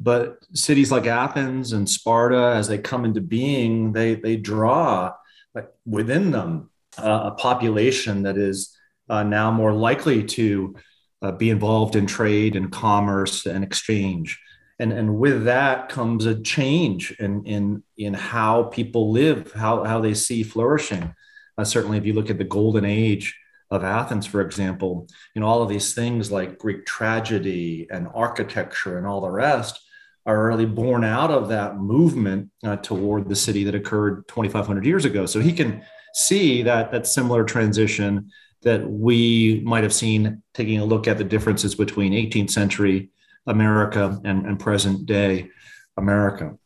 but 0.00 0.38
cities 0.54 0.90
like 0.90 1.06
Athens 1.06 1.74
and 1.74 1.88
Sparta, 1.88 2.54
as 2.56 2.66
they 2.66 2.78
come 2.78 3.04
into 3.04 3.20
being, 3.20 3.92
they 3.92 4.14
they 4.14 4.36
draw 4.36 5.14
like 5.54 5.68
within 5.84 6.30
them 6.30 6.70
uh, 6.98 7.24
a 7.26 7.30
population 7.32 8.22
that 8.22 8.38
is 8.38 8.76
uh, 9.10 9.22
now 9.22 9.50
more 9.50 9.74
likely 9.74 10.24
to 10.24 10.74
uh, 11.20 11.32
be 11.32 11.50
involved 11.50 11.96
in 11.96 12.06
trade 12.06 12.56
and 12.56 12.72
commerce 12.72 13.44
and 13.44 13.62
exchange. 13.62 14.40
And, 14.78 14.92
and 14.92 15.18
with 15.18 15.44
that 15.44 15.90
comes 15.90 16.24
a 16.24 16.40
change 16.40 17.10
in, 17.18 17.44
in, 17.44 17.82
in 17.98 18.14
how 18.14 18.64
people 18.64 19.10
live, 19.10 19.52
how, 19.52 19.84
how 19.84 20.00
they 20.00 20.14
see 20.14 20.42
flourishing. 20.42 21.14
Uh, 21.58 21.64
certainly, 21.64 21.98
if 21.98 22.06
you 22.06 22.14
look 22.14 22.30
at 22.30 22.38
the 22.38 22.44
golden 22.44 22.86
age 22.86 23.38
of 23.70 23.84
Athens, 23.84 24.26
for 24.26 24.40
example, 24.40 25.06
you 25.34 25.40
know, 25.40 25.46
all 25.46 25.62
of 25.62 25.68
these 25.68 25.92
things 25.92 26.32
like 26.32 26.58
Greek 26.58 26.86
tragedy 26.86 27.86
and 27.90 28.08
architecture 28.14 28.96
and 28.96 29.06
all 29.06 29.20
the 29.20 29.28
rest 29.28 29.78
are 30.26 30.46
really 30.46 30.66
born 30.66 31.04
out 31.04 31.30
of 31.30 31.48
that 31.48 31.78
movement 31.78 32.50
uh, 32.62 32.76
toward 32.76 33.28
the 33.28 33.36
city 33.36 33.64
that 33.64 33.74
occurred 33.74 34.26
2,500 34.28 34.84
years 34.84 35.04
ago. 35.04 35.26
So 35.26 35.40
he 35.40 35.52
can 35.52 35.82
see 36.14 36.62
that 36.62 36.90
that 36.92 37.06
similar 37.06 37.44
transition 37.44 38.30
that 38.62 38.88
we 38.88 39.62
might 39.64 39.82
have 39.82 39.94
seen 39.94 40.42
taking 40.52 40.78
a 40.78 40.84
look 40.84 41.08
at 41.08 41.18
the 41.18 41.24
differences 41.24 41.74
between 41.74 42.12
18th 42.12 42.50
century 42.50 43.10
America 43.46 44.20
and, 44.24 44.46
and 44.46 44.60
present 44.60 45.06
day 45.06 45.48
America. 45.96 46.56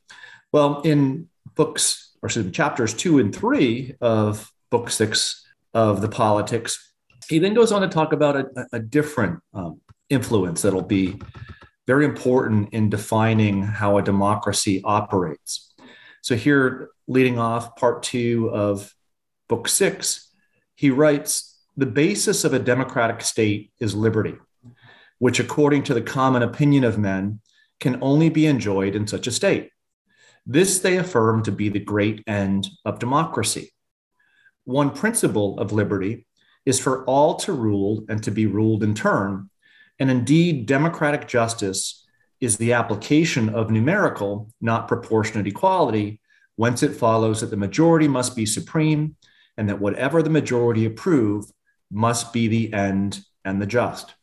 Well, 0.50 0.80
in 0.82 1.28
books 1.54 2.16
or 2.22 2.26
excuse 2.26 2.46
me, 2.46 2.52
chapters 2.52 2.94
two 2.94 3.18
and 3.18 3.34
three 3.34 3.94
of 4.00 4.50
book 4.70 4.90
six 4.90 5.46
of 5.74 6.00
the 6.00 6.08
politics, 6.08 6.92
he 7.28 7.38
then 7.38 7.54
goes 7.54 7.70
on 7.70 7.82
to 7.82 7.88
talk 7.88 8.12
about 8.12 8.36
a, 8.36 8.66
a 8.72 8.78
different 8.78 9.40
um, 9.52 9.80
influence 10.08 10.62
that'll 10.62 10.82
be 10.82 11.20
very 11.86 12.04
important 12.04 12.70
in 12.72 12.90
defining 12.90 13.62
how 13.62 13.98
a 13.98 14.02
democracy 14.02 14.80
operates. 14.84 15.74
So, 16.22 16.36
here, 16.36 16.90
leading 17.06 17.38
off 17.38 17.76
part 17.76 18.02
two 18.02 18.50
of 18.50 18.94
book 19.48 19.68
six, 19.68 20.30
he 20.74 20.90
writes 20.90 21.58
the 21.76 21.86
basis 21.86 22.44
of 22.44 22.54
a 22.54 22.58
democratic 22.58 23.20
state 23.20 23.72
is 23.80 23.94
liberty, 23.94 24.34
which, 25.18 25.40
according 25.40 25.82
to 25.84 25.94
the 25.94 26.02
common 26.02 26.42
opinion 26.42 26.84
of 26.84 26.98
men, 26.98 27.40
can 27.80 27.98
only 28.00 28.28
be 28.28 28.46
enjoyed 28.46 28.94
in 28.94 29.06
such 29.06 29.26
a 29.26 29.32
state. 29.32 29.70
This 30.46 30.78
they 30.78 30.98
affirm 30.98 31.42
to 31.44 31.52
be 31.52 31.68
the 31.68 31.80
great 31.80 32.22
end 32.26 32.68
of 32.84 32.98
democracy. 32.98 33.72
One 34.64 34.90
principle 34.90 35.58
of 35.58 35.72
liberty 35.72 36.26
is 36.64 36.80
for 36.80 37.04
all 37.04 37.34
to 37.36 37.52
rule 37.52 38.04
and 38.08 38.22
to 38.22 38.30
be 38.30 38.46
ruled 38.46 38.82
in 38.82 38.94
turn. 38.94 39.50
And 39.98 40.10
indeed, 40.10 40.66
democratic 40.66 41.28
justice 41.28 42.04
is 42.40 42.56
the 42.56 42.72
application 42.72 43.48
of 43.48 43.70
numerical, 43.70 44.50
not 44.60 44.88
proportionate 44.88 45.46
equality, 45.46 46.20
whence 46.56 46.82
it 46.82 46.94
follows 46.94 47.40
that 47.40 47.50
the 47.50 47.56
majority 47.56 48.08
must 48.08 48.36
be 48.36 48.46
supreme 48.46 49.16
and 49.56 49.68
that 49.68 49.80
whatever 49.80 50.22
the 50.22 50.30
majority 50.30 50.84
approve 50.84 51.46
must 51.90 52.32
be 52.32 52.48
the 52.48 52.72
end 52.72 53.20
and 53.44 53.60
the 53.60 53.66
just. 53.66 54.14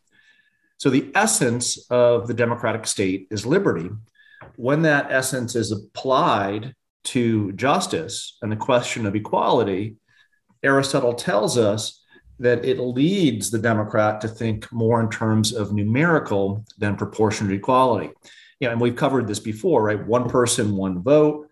So, 0.78 0.90
the 0.90 1.12
essence 1.14 1.86
of 1.90 2.28
the 2.28 2.34
democratic 2.34 2.88
state 2.88 3.28
is 3.30 3.46
liberty. 3.46 3.90
When 4.56 4.82
that 4.82 5.12
essence 5.12 5.56
is 5.56 5.72
applied 5.72 6.74
to 7.04 7.52
justice 7.54 8.38
and 8.42 8.52
the 8.52 8.56
question 8.56 9.06
of 9.06 9.16
equality, 9.16 9.98
Aristotle 10.64 11.14
tells 11.14 11.58
us 11.58 12.01
that 12.42 12.66
it 12.66 12.80
leads 12.80 13.52
the 13.52 13.60
Democrat 13.60 14.20
to 14.20 14.28
think 14.28 14.72
more 14.72 15.00
in 15.00 15.10
terms 15.10 15.54
of 15.54 15.74
numerical 15.74 16.66
than 16.80 16.96
proportionate 16.96 17.54
equality. 17.54 18.12
Yeah, 18.60 18.72
and 18.72 18.82
we've 18.82 18.96
covered 18.96 19.28
this 19.28 19.40
before, 19.40 19.84
right? 19.84 20.08
One 20.08 20.28
person, 20.28 20.76
one 20.76 21.04
vote. 21.04 21.48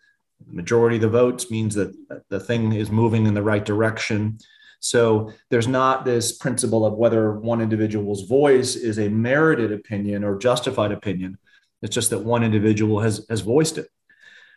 Majority 0.47 0.95
of 0.95 1.03
the 1.03 1.09
votes 1.09 1.51
means 1.51 1.75
that 1.75 1.93
the 2.29 2.39
thing 2.39 2.73
is 2.73 2.89
moving 2.89 3.27
in 3.27 3.35
the 3.35 3.43
right 3.43 3.63
direction. 3.63 4.39
So 4.79 5.31
there's 5.51 5.67
not 5.67 6.05
this 6.05 6.37
principle 6.37 6.85
of 6.87 6.93
whether 6.93 7.33
one 7.33 7.61
individual's 7.61 8.23
voice 8.23 8.75
is 8.75 8.97
a 8.97 9.09
merited 9.09 9.71
opinion 9.71 10.23
or 10.23 10.39
justified 10.39 10.91
opinion. 10.91 11.37
It's 11.83 11.93
just 11.93 12.09
that 12.09 12.19
one 12.19 12.43
individual 12.43 12.99
has, 13.01 13.25
has 13.29 13.41
voiced 13.41 13.77
it. 13.77 13.89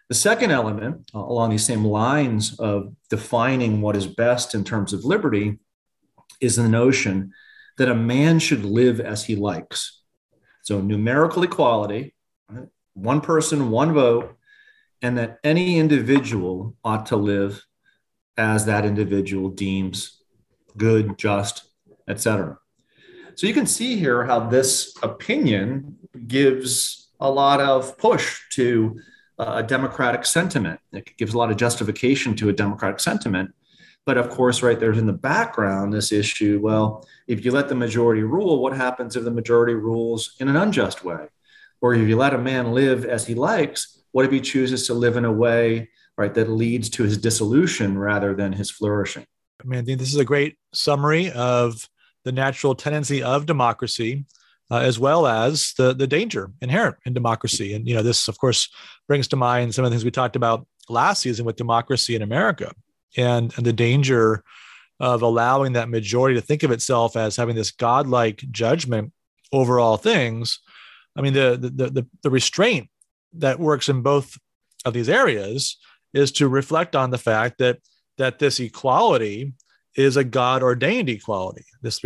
The 0.09 0.15
second 0.15 0.51
element, 0.51 1.11
uh, 1.15 1.19
along 1.19 1.51
these 1.51 1.65
same 1.65 1.85
lines 1.85 2.59
of 2.59 2.95
defining 3.11 3.83
what 3.83 3.97
is 3.97 4.07
best 4.07 4.55
in 4.55 4.65
terms 4.65 4.93
of 4.93 5.05
liberty, 5.05 5.59
is 6.43 6.57
the 6.57 6.69
notion 6.69 7.33
that 7.79 7.89
a 7.89 7.95
man 7.95 8.39
should 8.39 8.65
live 8.65 9.01
as 9.01 9.25
he 9.25 9.37
likes. 9.37 10.03
So, 10.63 10.81
numerical 10.81 11.43
equality, 11.43 12.15
one 12.95 13.21
person, 13.21 13.71
one 13.71 13.95
vote, 13.95 14.37
and 15.01 15.19
that 15.19 15.39
any 15.43 15.79
individual 15.79 16.77
ought 16.85 17.07
to 17.07 17.17
live 17.17 17.65
as 18.37 18.67
that 18.67 18.85
individual 18.85 19.49
deems 19.49 20.23
good, 20.77 21.19
just, 21.19 21.65
etc. 22.09 22.59
So 23.35 23.47
you 23.47 23.55
can 23.55 23.67
see 23.67 23.97
here 23.97 24.25
how 24.25 24.41
this 24.41 24.95
opinion 25.03 25.97
gives 26.27 27.11
a 27.21 27.31
lot 27.31 27.61
of 27.61 27.97
push 27.99 28.41
to 28.53 29.01
uh, 29.39 29.55
a 29.57 29.63
democratic 29.63 30.25
sentiment. 30.25 30.81
It 30.93 31.17
gives 31.17 31.35
a 31.35 31.39
lot 31.39 31.51
of 31.51 31.57
justification 31.57 32.35
to 32.37 32.49
a 32.49 32.53
democratic 32.53 33.01
sentiment. 33.01 33.55
But 34.05 34.19
of 34.19 34.31
course, 34.31 34.63
right 34.63 34.79
there's 34.79 34.99
in 34.99 35.07
the 35.07 35.13
background 35.13 35.93
this 35.93 36.11
issue 36.11 36.61
well, 36.63 37.07
if 37.29 37.45
you 37.45 37.53
let 37.53 37.69
the 37.69 37.75
majority 37.75 38.23
rule, 38.23 38.61
what 38.61 38.77
happens 38.77 39.15
if 39.15 39.25
the 39.25 39.31
majority 39.31 39.75
rules 39.75 40.35
in 40.41 40.49
an 40.49 40.57
unjust 40.57 41.05
way? 41.05 41.27
Or 41.81 41.95
if 41.95 42.09
you 42.09 42.17
let 42.17 42.35
a 42.35 42.39
man 42.39 42.73
live 42.73 43.05
as 43.05 43.27
he 43.27 43.35
likes, 43.35 44.03
what 44.13 44.25
if 44.25 44.31
he 44.31 44.41
chooses 44.41 44.87
to 44.87 44.95
live 44.95 45.17
in 45.17 45.25
a 45.25 45.33
way 45.33 45.89
right, 46.17 46.35
that 46.35 46.51
leads 46.51 46.91
to 46.91 47.03
his 47.03 47.19
dissolution 47.19 47.99
rather 47.99 48.35
than 48.35 48.53
his 48.53 48.71
flourishing. 48.71 49.25
I 49.61 49.67
mean, 49.67 49.85
this 49.85 50.13
is 50.13 50.17
a 50.17 50.25
great 50.25 50.57
summary 50.73 51.31
of 51.31 51.89
the 52.25 52.33
natural 52.33 52.75
tendency 52.75 53.23
of 53.23 53.47
democracy, 53.47 54.25
uh, 54.71 54.79
as 54.79 54.99
well 54.99 55.27
as 55.27 55.75
the 55.77 55.93
the 55.93 56.07
danger 56.07 56.51
inherent 56.61 56.97
in 57.05 57.13
democracy. 57.13 57.75
And 57.75 57.87
you 57.87 57.95
know, 57.95 58.03
this 58.03 58.29
of 58.29 58.39
course 58.39 58.69
brings 59.09 59.29
to 59.29 59.37
mind 59.37 59.75
some 59.75 59.85
of 59.85 59.91
the 59.91 59.95
things 59.95 60.05
we 60.05 60.11
talked 60.11 60.37
about 60.37 60.67
last 60.89 61.23
season 61.23 61.45
with 61.45 61.57
democracy 61.57 62.15
in 62.15 62.23
America, 62.23 62.73
and 63.17 63.53
and 63.57 63.67
the 63.67 63.73
danger 63.73 64.43
of 65.01 65.23
allowing 65.23 65.73
that 65.73 65.89
majority 65.89 66.39
to 66.39 66.47
think 66.47 66.63
of 66.63 66.71
itself 66.71 67.17
as 67.17 67.37
having 67.37 67.57
this 67.57 67.73
godlike 67.73 68.45
judgment 68.51 69.13
over 69.53 69.81
all 69.81 69.97
things. 69.97 70.61
I 71.17 71.23
mean, 71.23 71.35
the 71.35 71.59
the 71.61 71.91
the, 71.91 72.07
the 72.23 72.31
restraint 72.31 72.89
that 73.35 73.59
works 73.59 73.89
in 73.89 74.03
both 74.03 74.39
of 74.85 74.93
these 74.93 75.09
areas 75.09 75.79
is 76.15 76.33
to 76.33 76.49
reflect 76.49 76.95
on 76.95 77.11
the 77.11 77.19
fact 77.19 77.59
that 77.59 77.79
that 78.19 78.39
this 78.39 78.61
equality 78.61 79.55
is 79.97 80.17
a 80.17 80.25
God 80.25 80.63
ordained 80.63 81.09
equality. 81.09 81.65
This, 81.83 82.01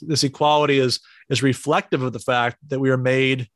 this 0.00 0.24
equality 0.24 0.78
is, 0.78 1.00
is 1.28 1.42
reflective 1.42 2.02
of 2.02 2.12
the 2.12 2.18
fact 2.18 2.58
that 2.68 2.78
we 2.78 2.90
are 2.90 2.96
made 2.96 3.48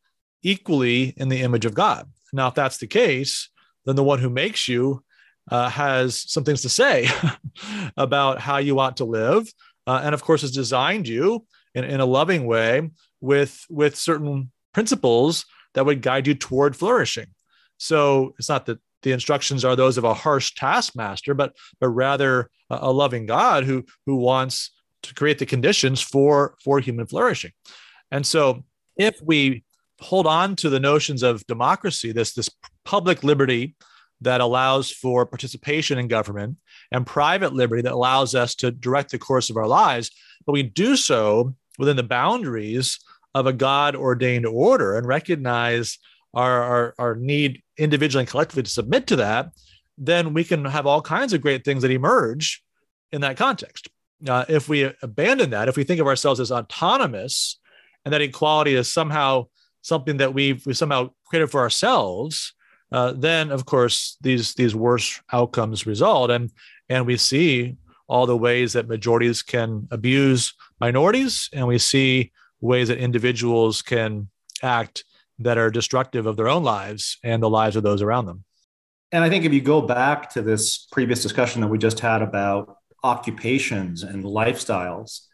equally 0.43 1.15
in 1.17 1.29
the 1.29 1.43
image 1.43 1.65
of 1.65 1.75
God. 1.75 2.11
Now, 2.33 2.49
if 2.49 2.55
that's 2.55 2.79
the 2.79 2.87
case, 2.87 3.51
then 3.85 3.97
the 3.97 4.03
one 4.03 4.19
who 4.19 4.31
makes 4.31 4.67
you 4.67 5.05
uh, 5.51 5.69
has 5.69 6.31
some 6.31 6.45
things 6.45 6.63
to 6.63 6.69
say 6.69 7.09
about 7.97 8.41
how 8.41 8.59
you 8.59 8.79
ought 8.79 8.99
to 8.99 9.05
live. 9.05 9.53
Uh, 9.87 10.01
and 10.05 10.15
of 10.15 10.23
course, 10.23 10.43
has 10.43 10.53
designed 10.53 11.09
you 11.09 11.45
in, 11.75 11.85
in 11.85 12.01
a 12.01 12.07
loving 12.07 12.47
way 12.47 12.91
with, 13.21 13.65
with 13.69 13.97
certain 13.97 14.51
principles 14.73 15.45
that 15.75 15.87
would 15.87 16.03
guide 16.03 16.27
you 16.27 16.35
toward 16.35 16.77
flourishing. 16.77 17.27
So 17.79 18.35
it's 18.39 18.49
not 18.49 18.67
that 18.67 18.79
the 19.03 19.13
instructions 19.13 19.65
are 19.65 19.77
those 19.77 19.99
of 19.99 20.05
a 20.05 20.15
harsh 20.15 20.55
taskmaster, 20.55 21.35
but 21.35 21.57
but 21.81 21.89
rather 21.89 22.51
a, 22.71 22.79
a 22.83 22.93
loving 22.93 23.27
God 23.27 23.65
who 23.65 23.85
who 24.07 24.17
wants 24.17 24.71
to 25.03 25.15
create 25.15 25.39
the 25.39 25.47
conditions 25.47 26.01
for 26.01 26.55
for 26.63 26.79
human 26.81 27.07
flourishing. 27.07 27.53
And 28.11 28.27
so, 28.27 28.65
if 28.97 29.21
we 29.23 29.65
hold 30.01 30.27
on 30.27 30.57
to 30.57 30.69
the 30.71 30.81
notions 30.81 31.23
of 31.23 31.47
democracy, 31.47 32.13
this 32.13 32.33
this 32.35 32.51
public 32.85 33.25
liberty 33.25 33.75
that 34.23 34.41
allows 34.41 34.91
for 34.91 35.27
participation 35.27 35.99
in 35.99 36.09
government 36.09 36.57
and 36.91 37.07
private 37.07 37.53
liberty 37.53 37.83
that 37.83 37.93
allows 37.93 38.35
us 38.35 38.55
to 38.57 38.71
direct 38.71 39.11
the 39.11 39.19
course 39.19 39.51
of 39.51 39.57
our 39.57 39.67
lives, 39.67 40.11
but 40.47 40.53
we 40.53 40.63
do 40.63 40.97
so 40.97 41.55
within 41.79 41.97
the 41.97 42.03
boundaries 42.03 42.99
of 43.35 43.47
a 43.47 43.53
God 43.53 43.97
ordained 43.97 44.47
order 44.47 44.97
and 44.97 45.07
recognize 45.07 45.99
our, 46.35 46.63
our, 46.63 46.95
our 46.99 47.15
need 47.15 47.63
individually 47.79 48.23
and 48.23 48.29
collectively 48.31 48.63
to 48.63 48.71
submit 48.71 49.07
to 49.07 49.17
that, 49.17 49.51
then 49.99 50.35
we 50.35 50.45
can 50.45 50.65
have 50.65 50.87
all 50.87 51.03
kinds 51.03 51.33
of 51.33 51.41
great 51.41 51.65
things 51.65 51.83
that 51.83 51.91
emerge 51.91 52.63
in 53.11 53.21
that 53.21 53.37
context. 53.37 53.89
Uh, 54.27 54.45
if 54.49 54.69
we 54.69 54.91
abandon 55.03 55.51
that, 55.51 55.69
if 55.69 55.77
we 55.77 55.85
think 55.85 56.01
of 56.01 56.07
ourselves 56.07 56.41
as 56.41 56.53
autonomous 56.53 57.59
and 58.05 58.15
that 58.15 58.23
equality 58.23 58.75
is 58.75 58.93
somehow 58.93 59.47
something 59.83 60.19
that 60.19 60.33
we've, 60.33 60.65
we 60.65 60.75
somehow 60.75 61.11
created 61.27 61.51
for 61.51 61.61
ourselves, 61.61 62.55
uh, 62.93 63.13
then 63.13 63.51
of 63.51 63.65
course 63.65 64.17
these 64.21 64.55
these 64.55 64.75
worse 64.75 65.21
outcomes 65.33 65.87
result, 65.87 66.31
and 66.31 66.51
and 66.89 67.07
we 67.07 67.17
see 67.17 67.77
all 68.09 68.27
the 68.27 68.37
ways 68.37 68.75
that 68.75 68.89
majorities 68.89 69.43
can 69.43 69.89
abuse 69.91 70.55
minorities, 70.81 71.49
and 71.53 71.67
we 71.67 71.79
see 71.79 72.33
ways 72.61 72.89
that 72.89 72.99
individuals 72.99 73.83
can 73.83 74.29
act 74.63 75.05
that 75.39 75.59
are 75.59 75.71
destructive 75.71 76.27
of 76.27 76.37
their 76.37 76.49
own 76.49 76.63
lives 76.63 77.19
and 77.25 77.43
the 77.43 77.51
lives 77.51 77.77
of 77.77 77.83
those 77.83 78.03
around 78.03 78.27
them. 78.27 78.45
And 79.11 79.25
I 79.25 79.29
think 79.29 79.45
if 79.45 79.53
you 79.53 79.61
go 79.61 79.81
back 79.83 80.31
to 80.31 80.43
this 80.43 80.87
previous 80.91 81.23
discussion 81.23 81.61
that 81.61 81.69
we 81.69 81.79
just 81.79 82.01
had 82.01 82.23
about 82.23 82.77
occupations 83.05 84.03
and 84.03 84.25
lifestyles, 84.25 85.27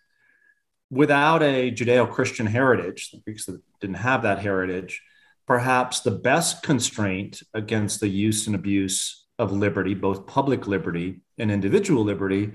without 0.90 1.42
a 1.42 1.70
Judeo 1.70 2.10
Christian 2.10 2.46
heritage, 2.46 3.10
the 3.10 3.18
Greeks 3.18 3.48
didn't 3.80 3.96
have 3.96 4.22
that 4.22 4.40
heritage, 4.40 5.02
perhaps 5.48 6.00
the 6.00 6.10
best 6.10 6.62
constraint 6.62 7.42
against 7.54 8.00
the 8.00 8.08
use 8.08 8.46
and 8.46 8.54
abuse 8.54 9.26
of 9.38 9.50
liberty, 9.50 9.94
both 9.94 10.26
public 10.26 10.66
liberty 10.66 11.22
and 11.38 11.50
individual 11.50 12.04
liberty, 12.04 12.52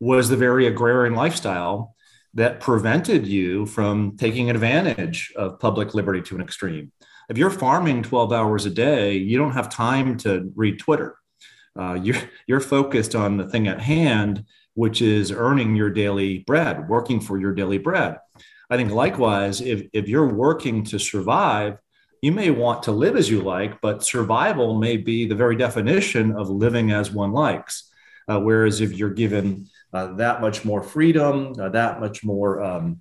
was 0.00 0.28
the 0.28 0.36
very 0.36 0.66
agrarian 0.66 1.14
lifestyle 1.14 1.94
that 2.34 2.58
prevented 2.58 3.28
you 3.28 3.64
from 3.64 4.16
taking 4.16 4.50
advantage 4.50 5.32
of 5.36 5.60
public 5.60 5.94
liberty 5.94 6.20
to 6.20 6.34
an 6.34 6.42
extreme. 6.42 6.90
If 7.28 7.38
you're 7.38 7.50
farming 7.50 8.02
12 8.02 8.32
hours 8.32 8.66
a 8.66 8.70
day, 8.70 9.14
you 9.14 9.38
don't 9.38 9.52
have 9.52 9.68
time 9.68 10.16
to 10.18 10.50
read 10.56 10.80
Twitter. 10.80 11.14
Uh, 11.78 11.94
you're, 12.02 12.16
you're 12.48 12.60
focused 12.60 13.14
on 13.14 13.36
the 13.36 13.48
thing 13.48 13.68
at 13.68 13.80
hand, 13.80 14.44
which 14.74 15.00
is 15.00 15.30
earning 15.30 15.76
your 15.76 15.90
daily 15.90 16.38
bread, 16.38 16.88
working 16.88 17.20
for 17.20 17.38
your 17.38 17.54
daily 17.54 17.78
bread. 17.78 18.18
I 18.68 18.76
think 18.76 18.90
likewise, 18.90 19.60
if, 19.60 19.86
if 19.92 20.08
you're 20.08 20.34
working 20.34 20.82
to 20.86 20.98
survive, 20.98 21.78
you 22.22 22.30
may 22.30 22.50
want 22.50 22.84
to 22.84 22.92
live 22.92 23.16
as 23.16 23.28
you 23.28 23.42
like, 23.42 23.80
but 23.80 24.04
survival 24.04 24.78
may 24.78 24.96
be 24.96 25.26
the 25.26 25.34
very 25.34 25.56
definition 25.56 26.32
of 26.36 26.48
living 26.48 26.92
as 26.92 27.10
one 27.10 27.32
likes. 27.32 27.90
Uh, 28.28 28.38
whereas 28.38 28.80
if 28.80 28.92
you're 28.92 29.10
given 29.10 29.68
uh, 29.92 30.14
that 30.14 30.40
much 30.40 30.64
more 30.64 30.82
freedom, 30.84 31.52
uh, 31.58 31.68
that 31.68 31.98
much 31.98 32.22
more 32.22 32.62
um, 32.62 33.00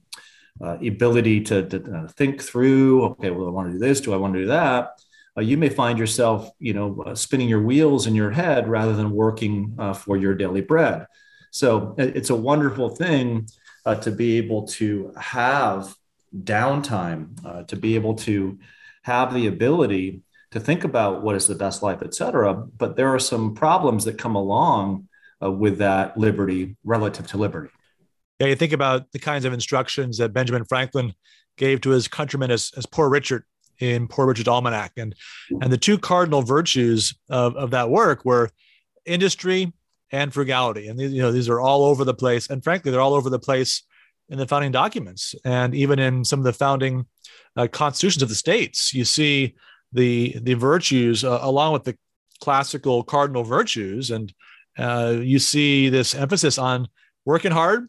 uh, 0.59 0.75
ability 0.85 1.39
to, 1.39 1.69
to 1.69 1.95
uh, 1.95 2.07
think 2.07 2.41
through, 2.41 3.03
okay, 3.05 3.29
well, 3.29 3.47
I 3.47 3.51
want 3.51 3.67
to 3.67 3.73
do 3.73 3.79
this, 3.79 4.01
do 4.01 4.11
I 4.11 4.17
want 4.17 4.33
to 4.33 4.39
do 4.39 4.47
that? 4.47 4.99
Uh, 5.37 5.41
you 5.41 5.55
may 5.55 5.69
find 5.69 5.99
yourself, 5.99 6.49
you 6.57 6.73
know, 6.73 7.13
spinning 7.13 7.47
your 7.47 7.61
wheels 7.61 8.07
in 8.07 8.15
your 8.15 8.31
head 8.31 8.67
rather 8.67 8.93
than 8.93 9.11
working 9.11 9.77
for 9.95 10.17
your 10.17 10.33
daily 10.33 10.59
bread. 10.59 11.05
So 11.51 11.95
it's 11.97 12.31
a 12.31 12.35
wonderful 12.35 12.89
thing 12.89 13.47
to 14.01 14.11
be 14.11 14.37
able 14.39 14.67
to 14.67 15.13
have 15.17 15.95
downtime, 16.35 17.67
to 17.67 17.75
be 17.77 17.95
able 17.95 18.15
to 18.15 18.59
have 19.03 19.33
the 19.33 19.47
ability 19.47 20.21
to 20.51 20.59
think 20.59 20.83
about 20.83 21.23
what 21.23 21.35
is 21.35 21.47
the 21.47 21.55
best 21.55 21.81
life, 21.81 21.99
et 22.03 22.13
cetera. 22.13 22.53
But 22.53 22.95
there 22.95 23.07
are 23.07 23.19
some 23.19 23.55
problems 23.55 24.05
that 24.05 24.17
come 24.17 24.35
along 24.35 25.07
uh, 25.41 25.51
with 25.51 25.77
that 25.77 26.17
liberty 26.17 26.75
relative 26.83 27.27
to 27.27 27.37
liberty. 27.37 27.69
Yeah, 28.39 28.47
you 28.47 28.55
think 28.55 28.73
about 28.73 29.11
the 29.11 29.19
kinds 29.19 29.45
of 29.45 29.53
instructions 29.53 30.17
that 30.17 30.33
Benjamin 30.33 30.65
Franklin 30.65 31.13
gave 31.57 31.81
to 31.81 31.91
his 31.91 32.07
countrymen 32.07 32.51
as, 32.51 32.71
as 32.75 32.85
Poor 32.85 33.09
Richard 33.09 33.43
in 33.79 34.07
Poor 34.07 34.25
Richard's 34.25 34.49
Almanac. 34.49 34.91
And, 34.97 35.15
and 35.61 35.71
the 35.71 35.77
two 35.77 35.97
cardinal 35.97 36.41
virtues 36.41 37.13
of, 37.29 37.55
of 37.55 37.71
that 37.71 37.89
work 37.89 38.25
were 38.25 38.49
industry 39.05 39.71
and 40.11 40.33
frugality. 40.33 40.87
And 40.87 40.99
these, 40.99 41.13
you 41.13 41.21
know, 41.21 41.31
these 41.31 41.49
are 41.49 41.59
all 41.59 41.85
over 41.85 42.03
the 42.03 42.13
place. 42.13 42.49
And 42.49 42.63
frankly, 42.63 42.91
they're 42.91 43.01
all 43.01 43.13
over 43.13 43.29
the 43.29 43.39
place 43.39 43.83
in 44.31 44.37
the 44.37 44.47
founding 44.47 44.71
documents 44.71 45.35
and 45.45 45.75
even 45.75 45.99
in 45.99 46.23
some 46.25 46.39
of 46.39 46.45
the 46.45 46.53
founding 46.53 47.05
uh, 47.57 47.67
constitutions 47.67 48.23
of 48.23 48.29
the 48.29 48.35
states. 48.35 48.93
You 48.93 49.05
see 49.05 49.55
the 49.91 50.37
the 50.41 50.53
virtues 50.55 51.23
uh, 51.23 51.39
along 51.41 51.73
with 51.73 51.83
the 51.83 51.97
classical 52.39 53.03
cardinal 53.03 53.43
virtues, 53.43 54.09
and 54.09 54.33
uh, 54.77 55.17
you 55.19 55.37
see 55.37 55.89
this 55.89 56.15
emphasis 56.15 56.57
on 56.57 56.87
working 57.25 57.51
hard 57.51 57.87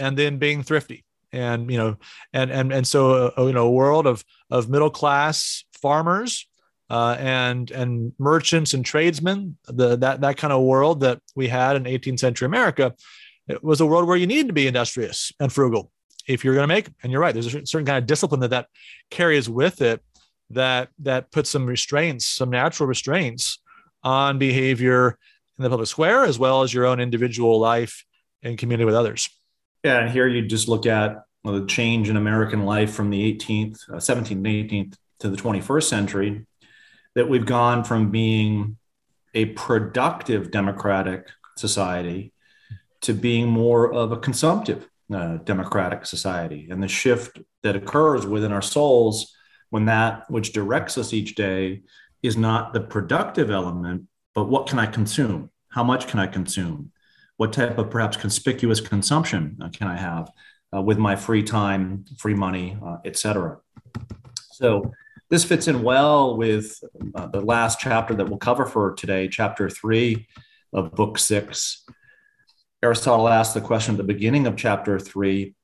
and 0.00 0.16
then 0.16 0.38
being 0.38 0.62
thrifty. 0.62 1.04
And 1.30 1.70
you 1.70 1.78
know, 1.78 1.96
and 2.32 2.50
and 2.50 2.72
and 2.72 2.86
so 2.86 3.32
uh, 3.36 3.46
you 3.46 3.52
know, 3.52 3.66
a 3.66 3.70
world 3.70 4.06
of 4.06 4.24
of 4.50 4.68
middle 4.68 4.90
class 4.90 5.64
farmers 5.74 6.46
uh, 6.90 7.16
and 7.18 7.70
and 7.70 8.12
merchants 8.18 8.74
and 8.74 8.84
tradesmen, 8.84 9.56
the 9.66 9.96
that 9.96 10.22
that 10.22 10.36
kind 10.36 10.52
of 10.52 10.62
world 10.62 11.00
that 11.00 11.20
we 11.34 11.48
had 11.48 11.76
in 11.76 11.84
18th 11.84 12.18
century 12.18 12.46
America, 12.46 12.94
it 13.52 13.64
was 13.64 13.80
a 13.80 13.86
world 13.86 14.06
where 14.06 14.16
you 14.16 14.26
needed 14.26 14.48
to 14.48 14.52
be 14.52 14.66
industrious 14.66 15.32
and 15.40 15.52
frugal 15.52 15.90
if 16.26 16.44
you're 16.44 16.54
going 16.54 16.68
to 16.68 16.74
make. 16.74 16.88
And 17.02 17.12
you're 17.12 17.20
right, 17.20 17.32
there's 17.32 17.54
a 17.54 17.66
certain 17.66 17.86
kind 17.86 17.98
of 17.98 18.06
discipline 18.06 18.40
that 18.40 18.50
that 18.50 18.66
carries 19.10 19.48
with 19.48 19.80
it 19.80 20.02
that 20.50 20.90
that 20.98 21.30
puts 21.32 21.50
some 21.50 21.66
restraints, 21.66 22.26
some 22.26 22.50
natural 22.50 22.86
restraints 22.86 23.58
on 24.02 24.38
behavior 24.38 25.18
in 25.58 25.64
the 25.64 25.70
public 25.70 25.88
square 25.88 26.24
as 26.24 26.38
well 26.38 26.62
as 26.62 26.72
your 26.72 26.86
own 26.86 27.00
individual 27.00 27.58
life 27.58 28.04
and 28.42 28.58
community 28.58 28.84
with 28.84 28.94
others. 28.94 29.28
Yeah, 29.84 29.98
and 29.98 30.10
here 30.10 30.26
you 30.26 30.42
just 30.42 30.68
look 30.68 30.86
at 30.86 31.22
the 31.44 31.66
change 31.66 32.08
in 32.08 32.16
American 32.16 32.64
life 32.64 32.92
from 32.92 33.10
the 33.10 33.34
18th, 33.34 33.78
uh, 33.90 33.96
17th, 33.96 34.42
18th 34.42 34.96
to 35.20 35.28
the 35.28 35.36
21st 35.36 35.84
century. 35.84 36.46
That 37.14 37.28
we've 37.28 37.44
gone 37.44 37.84
from 37.84 38.10
being 38.10 38.78
a 39.34 39.46
productive 39.46 40.50
democratic 40.50 41.28
society 41.56 42.31
to 43.02 43.12
being 43.12 43.48
more 43.48 43.92
of 43.92 44.12
a 44.12 44.16
consumptive 44.16 44.88
uh, 45.12 45.36
democratic 45.38 46.06
society. 46.06 46.68
And 46.70 46.82
the 46.82 46.88
shift 46.88 47.38
that 47.62 47.76
occurs 47.76 48.26
within 48.26 48.52
our 48.52 48.62
souls 48.62 49.34
when 49.70 49.86
that 49.86 50.30
which 50.30 50.52
directs 50.52 50.98
us 50.98 51.12
each 51.12 51.34
day 51.34 51.82
is 52.22 52.36
not 52.36 52.72
the 52.72 52.80
productive 52.80 53.50
element, 53.50 54.06
but 54.34 54.44
what 54.44 54.66
can 54.66 54.78
I 54.78 54.86
consume? 54.86 55.50
How 55.68 55.82
much 55.82 56.06
can 56.06 56.18
I 56.18 56.26
consume? 56.26 56.92
What 57.36 57.52
type 57.52 57.78
of 57.78 57.90
perhaps 57.90 58.16
conspicuous 58.16 58.80
consumption 58.80 59.58
uh, 59.62 59.68
can 59.70 59.88
I 59.88 59.96
have 59.96 60.30
uh, 60.74 60.82
with 60.82 60.98
my 60.98 61.16
free 61.16 61.42
time, 61.42 62.04
free 62.18 62.34
money, 62.34 62.76
uh, 62.84 62.98
etc. 63.04 63.58
So 64.52 64.92
this 65.30 65.44
fits 65.44 65.68
in 65.68 65.82
well 65.82 66.36
with 66.36 66.78
uh, 67.14 67.26
the 67.28 67.40
last 67.40 67.80
chapter 67.80 68.14
that 68.14 68.28
we'll 68.28 68.38
cover 68.38 68.66
for 68.66 68.94
today, 68.94 69.28
chapter 69.28 69.70
three 69.70 70.28
of 70.72 70.92
book 70.92 71.18
six. 71.18 71.84
Aristotle 72.82 73.28
asks 73.28 73.54
the 73.54 73.60
question 73.60 73.94
at 73.94 73.98
the 73.98 74.04
beginning 74.04 74.46
of 74.46 74.56
chapter 74.56 74.98
three 74.98 75.54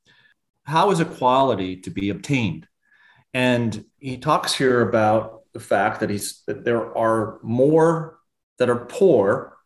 how 0.64 0.90
is 0.90 1.00
equality 1.00 1.78
to 1.78 1.90
be 1.90 2.11
obtained? 2.11 2.68
And 3.33 3.87
he 3.98 4.18
talks 4.18 4.52
here 4.52 4.83
about 4.83 5.44
the 5.54 5.61
fact 5.61 6.00
that 6.00 6.11
he's 6.11 6.42
that 6.46 6.62
there 6.64 6.96
are 6.96 7.38
more 7.42 8.18
that 8.59 8.68
are 8.68 8.85
poor 8.85 9.57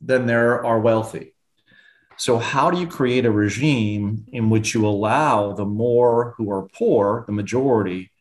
than 0.00 0.26
there 0.26 0.64
are 0.64 0.78
wealthy. 0.78 1.34
So 2.16 2.38
how 2.38 2.70
do 2.70 2.78
you 2.80 2.86
create 2.86 3.26
a 3.26 3.32
regime 3.32 4.24
in 4.28 4.48
which 4.48 4.74
you 4.74 4.86
allow 4.86 5.52
the 5.52 5.64
more 5.64 6.34
who 6.36 6.50
are 6.52 6.68
poor, 6.68 7.24
the 7.26 7.32
majority, 7.32 8.12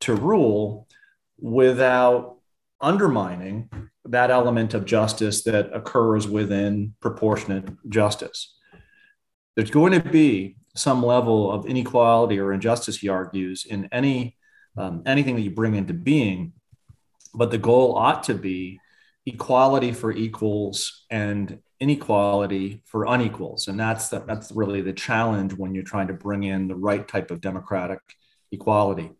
to 0.00 0.14
rule 0.14 0.88
without 1.38 2.38
undermining 2.80 3.70
that 4.10 4.30
element 4.30 4.74
of 4.74 4.84
justice 4.84 5.42
that 5.44 5.72
occurs 5.72 6.28
within 6.28 6.94
proportionate 7.00 7.68
justice? 7.88 8.56
There's 9.56 9.70
going 9.70 9.92
to 9.92 10.08
be 10.08 10.56
some 10.74 11.04
level 11.04 11.50
of 11.50 11.66
inequality 11.66 12.38
or 12.38 12.52
injustice, 12.52 12.98
he 12.98 13.08
argues, 13.08 13.64
in 13.64 13.88
any 13.92 14.36
um, 14.76 15.02
anything 15.04 15.34
that 15.34 15.42
you 15.42 15.50
bring 15.50 15.74
into 15.74 15.92
being. 15.92 16.52
But 17.34 17.50
the 17.50 17.58
goal 17.58 17.96
ought 17.96 18.22
to 18.24 18.34
be 18.34 18.80
equality 19.26 19.92
for 19.92 20.12
equals 20.12 21.04
and 21.10 21.58
inequality 21.80 22.82
for 22.86 23.06
unequals, 23.06 23.68
and 23.68 23.78
that's 23.78 24.08
the, 24.08 24.20
that's 24.20 24.52
really 24.52 24.80
the 24.80 24.92
challenge 24.92 25.52
when 25.54 25.74
you're 25.74 25.84
trying 25.84 26.08
to 26.08 26.14
bring 26.14 26.44
in 26.44 26.68
the 26.68 26.74
right 26.74 27.06
type 27.06 27.30
of 27.30 27.40
democratic 27.40 28.00
equality. 28.52 29.10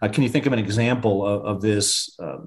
Uh, 0.00 0.08
can 0.08 0.22
you 0.22 0.28
think 0.28 0.46
of 0.46 0.52
an 0.52 0.58
example 0.58 1.26
of, 1.26 1.44
of 1.44 1.62
this 1.62 2.18
uh, 2.20 2.38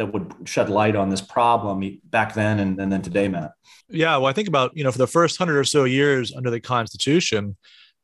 that 0.00 0.14
would 0.14 0.32
shed 0.46 0.70
light 0.70 0.96
on 0.96 1.10
this 1.10 1.20
problem 1.20 2.00
back 2.04 2.32
then 2.32 2.58
and, 2.58 2.80
and 2.80 2.90
then 2.90 3.02
today, 3.02 3.28
Matt? 3.28 3.52
Yeah, 3.90 4.16
well, 4.16 4.26
I 4.26 4.32
think 4.32 4.48
about 4.48 4.74
you 4.74 4.82
know 4.82 4.90
for 4.90 4.98
the 4.98 5.06
first 5.06 5.36
hundred 5.36 5.58
or 5.58 5.64
so 5.64 5.84
years 5.84 6.32
under 6.34 6.50
the 6.50 6.58
Constitution, 6.58 7.54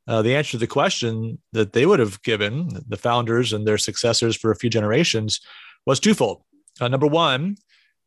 uh, 0.07 0.21
the 0.21 0.35
answer 0.35 0.51
to 0.51 0.57
the 0.59 0.67
question 0.67 1.39
that 1.53 1.73
they 1.73 1.87
would 1.87 1.99
have 1.99 2.21
given 2.21 2.69
the 2.87 2.97
founders 2.97 3.51
and 3.51 3.65
their 3.65 3.79
successors 3.79 4.35
for 4.35 4.51
a 4.51 4.55
few 4.55 4.69
generations 4.69 5.41
was 5.87 5.99
twofold. 5.99 6.43
Uh, 6.79 6.87
number 6.87 7.07
one, 7.07 7.57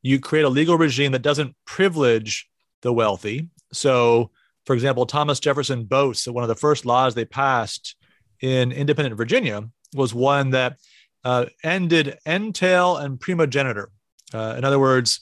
you 0.03 0.21
create 0.21 0.45
a 0.45 0.49
legal 0.49 0.79
regime 0.79 1.11
that 1.11 1.23
doesn't 1.23 1.57
privilege 1.67 2.49
the 2.83 2.93
wealthy. 2.93 3.49
So, 3.73 4.31
for 4.67 4.75
example, 4.75 5.05
Thomas 5.05 5.41
Jefferson 5.41 5.85
boasts 5.85 6.27
that 6.27 6.33
one 6.33 6.45
of 6.45 6.49
the 6.49 6.55
first 6.55 6.87
laws 6.87 7.17
they 7.17 7.25
passed 7.25 7.97
in 8.41 8.71
independent 8.71 9.17
Virginia 9.17 9.69
was 9.97 10.15
one 10.15 10.51
that 10.51 10.79
uh, 11.25 11.47
ended 11.63 12.19
entail 12.27 12.97
and 12.97 13.21
primogeniture. 13.21 13.91
Uh, 14.33 14.55
in 14.57 14.65
other 14.65 14.79
words, 14.79 15.21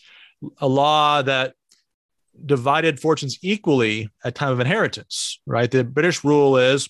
a 0.58 0.68
law 0.68 1.22
that 1.22 1.54
divided 2.44 3.00
fortunes 3.00 3.38
equally 3.42 4.08
at 4.24 4.34
time 4.34 4.52
of 4.52 4.60
inheritance, 4.60 5.40
right? 5.46 5.70
The 5.70 5.84
British 5.84 6.22
rule 6.24 6.56
is 6.56 6.88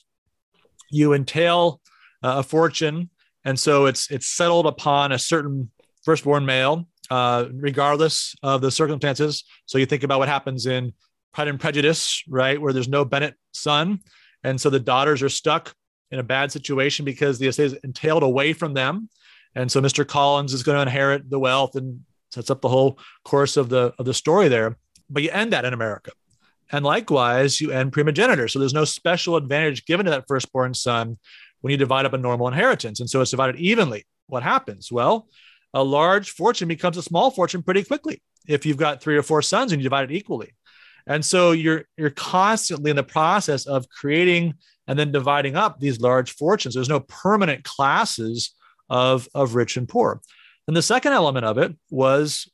you 0.91 1.13
entail 1.13 1.81
uh, 2.23 2.37
a 2.39 2.43
fortune, 2.43 3.11
and 3.45 3.59
so 3.59 3.87
it's 3.87 4.11
it's 4.11 4.27
settled 4.27 4.67
upon 4.67 5.13
a 5.13 5.19
certain 5.19 5.71
firstborn 6.05 6.45
male, 6.45 6.89
uh, 7.11 7.47
regardless 7.53 8.35
of 8.43 8.61
the 8.61 8.71
circumstances. 8.71 9.45
So 9.67 9.79
you 9.79 9.87
think 9.87 10.03
about 10.03 10.19
what 10.19 10.29
happens 10.29 10.67
in 10.67 10.93
Pride 11.33 11.49
and 11.49 11.61
Prejudice, 11.61 12.23
right, 12.29 12.61
where 12.61 12.73
there's 12.73 12.89
no 12.89 13.05
Bennet 13.05 13.35
son, 13.53 14.01
and 14.43 14.61
so 14.61 14.71
the 14.71 14.81
daughters 14.81 15.23
are 15.23 15.29
stuck 15.29 15.75
in 16.11 16.19
a 16.19 16.23
bad 16.25 16.51
situation 16.53 17.05
because 17.05 17.39
the 17.39 17.49
estate 17.49 17.67
is 17.67 17.73
entailed 17.85 18.23
away 18.23 18.53
from 18.53 18.75
them, 18.75 19.09
and 19.55 19.71
so 19.71 19.81
Mr. 19.81 20.07
Collins 20.07 20.53
is 20.53 20.63
going 20.63 20.77
to 20.77 20.83
inherit 20.83 21.29
the 21.29 21.39
wealth 21.39 21.75
and 21.75 22.01
sets 22.31 22.51
up 22.51 22.61
the 22.61 22.69
whole 22.69 22.99
course 23.25 23.57
of 23.57 23.69
the 23.69 23.93
of 23.99 24.05
the 24.05 24.15
story 24.15 24.49
there. 24.49 24.77
But 25.11 25.23
you 25.23 25.31
end 25.31 25.53
that 25.53 25.65
in 25.65 25.73
America. 25.73 26.13
And 26.71 26.85
likewise, 26.85 27.61
you 27.61 27.71
end 27.71 27.93
primogeniture. 27.93 28.49
So 28.49 28.59
there's 28.59 28.75
no 28.75 28.85
special 28.85 29.37
advantage 29.37 29.87
given 29.87 30.05
to 30.05 30.11
that 30.11 30.25
firstborn 30.29 30.75
son 30.75 31.19
when 31.61 31.71
you 31.71 31.77
divide 31.77 32.05
up 32.05 32.13
a 32.13 32.19
normal 32.19 32.49
inheritance. 32.49 33.01
And 33.01 33.09
so 33.09 33.21
it's 33.21 33.31
divided 33.31 33.57
evenly. 33.57 34.05
What 34.27 34.43
happens? 34.43 34.93
Well, 34.93 35.29
a 35.73 35.83
large 35.83 36.31
fortune 36.31 36.69
becomes 36.69 36.97
a 36.97 37.03
small 37.03 37.31
fortune 37.31 37.63
pretty 37.63 37.85
quickly 37.85 38.23
if 38.47 38.67
you've 38.67 38.77
got 38.77 39.01
three 39.01 39.17
or 39.17 39.23
four 39.23 39.43
sons 39.43 39.73
and 39.73 39.81
you 39.81 39.85
divide 39.85 40.11
it 40.11 40.15
equally. 40.15 40.55
And 41.07 41.25
so 41.25 41.53
you're 41.53 41.85
you're 41.97 42.11
constantly 42.11 42.91
in 42.91 42.97
the 42.97 43.03
process 43.03 43.67
of 43.67 43.89
creating 43.89 44.55
and 44.89 44.99
then 44.99 45.13
dividing 45.13 45.55
up 45.55 45.79
these 45.79 46.01
large 46.01 46.33
fortunes. 46.33 46.75
There's 46.75 46.89
no 46.89 47.01
permanent 47.01 47.63
classes 47.63 48.55
of, 48.89 49.29
of 49.35 49.55
rich 49.55 49.77
and 49.77 49.89
poor. 49.89 50.21
And 50.67 50.77
the 50.77 50.83
second 50.83 51.13
element 51.13 51.45
of 51.45 51.59
it 51.59 51.77
was 51.91 52.51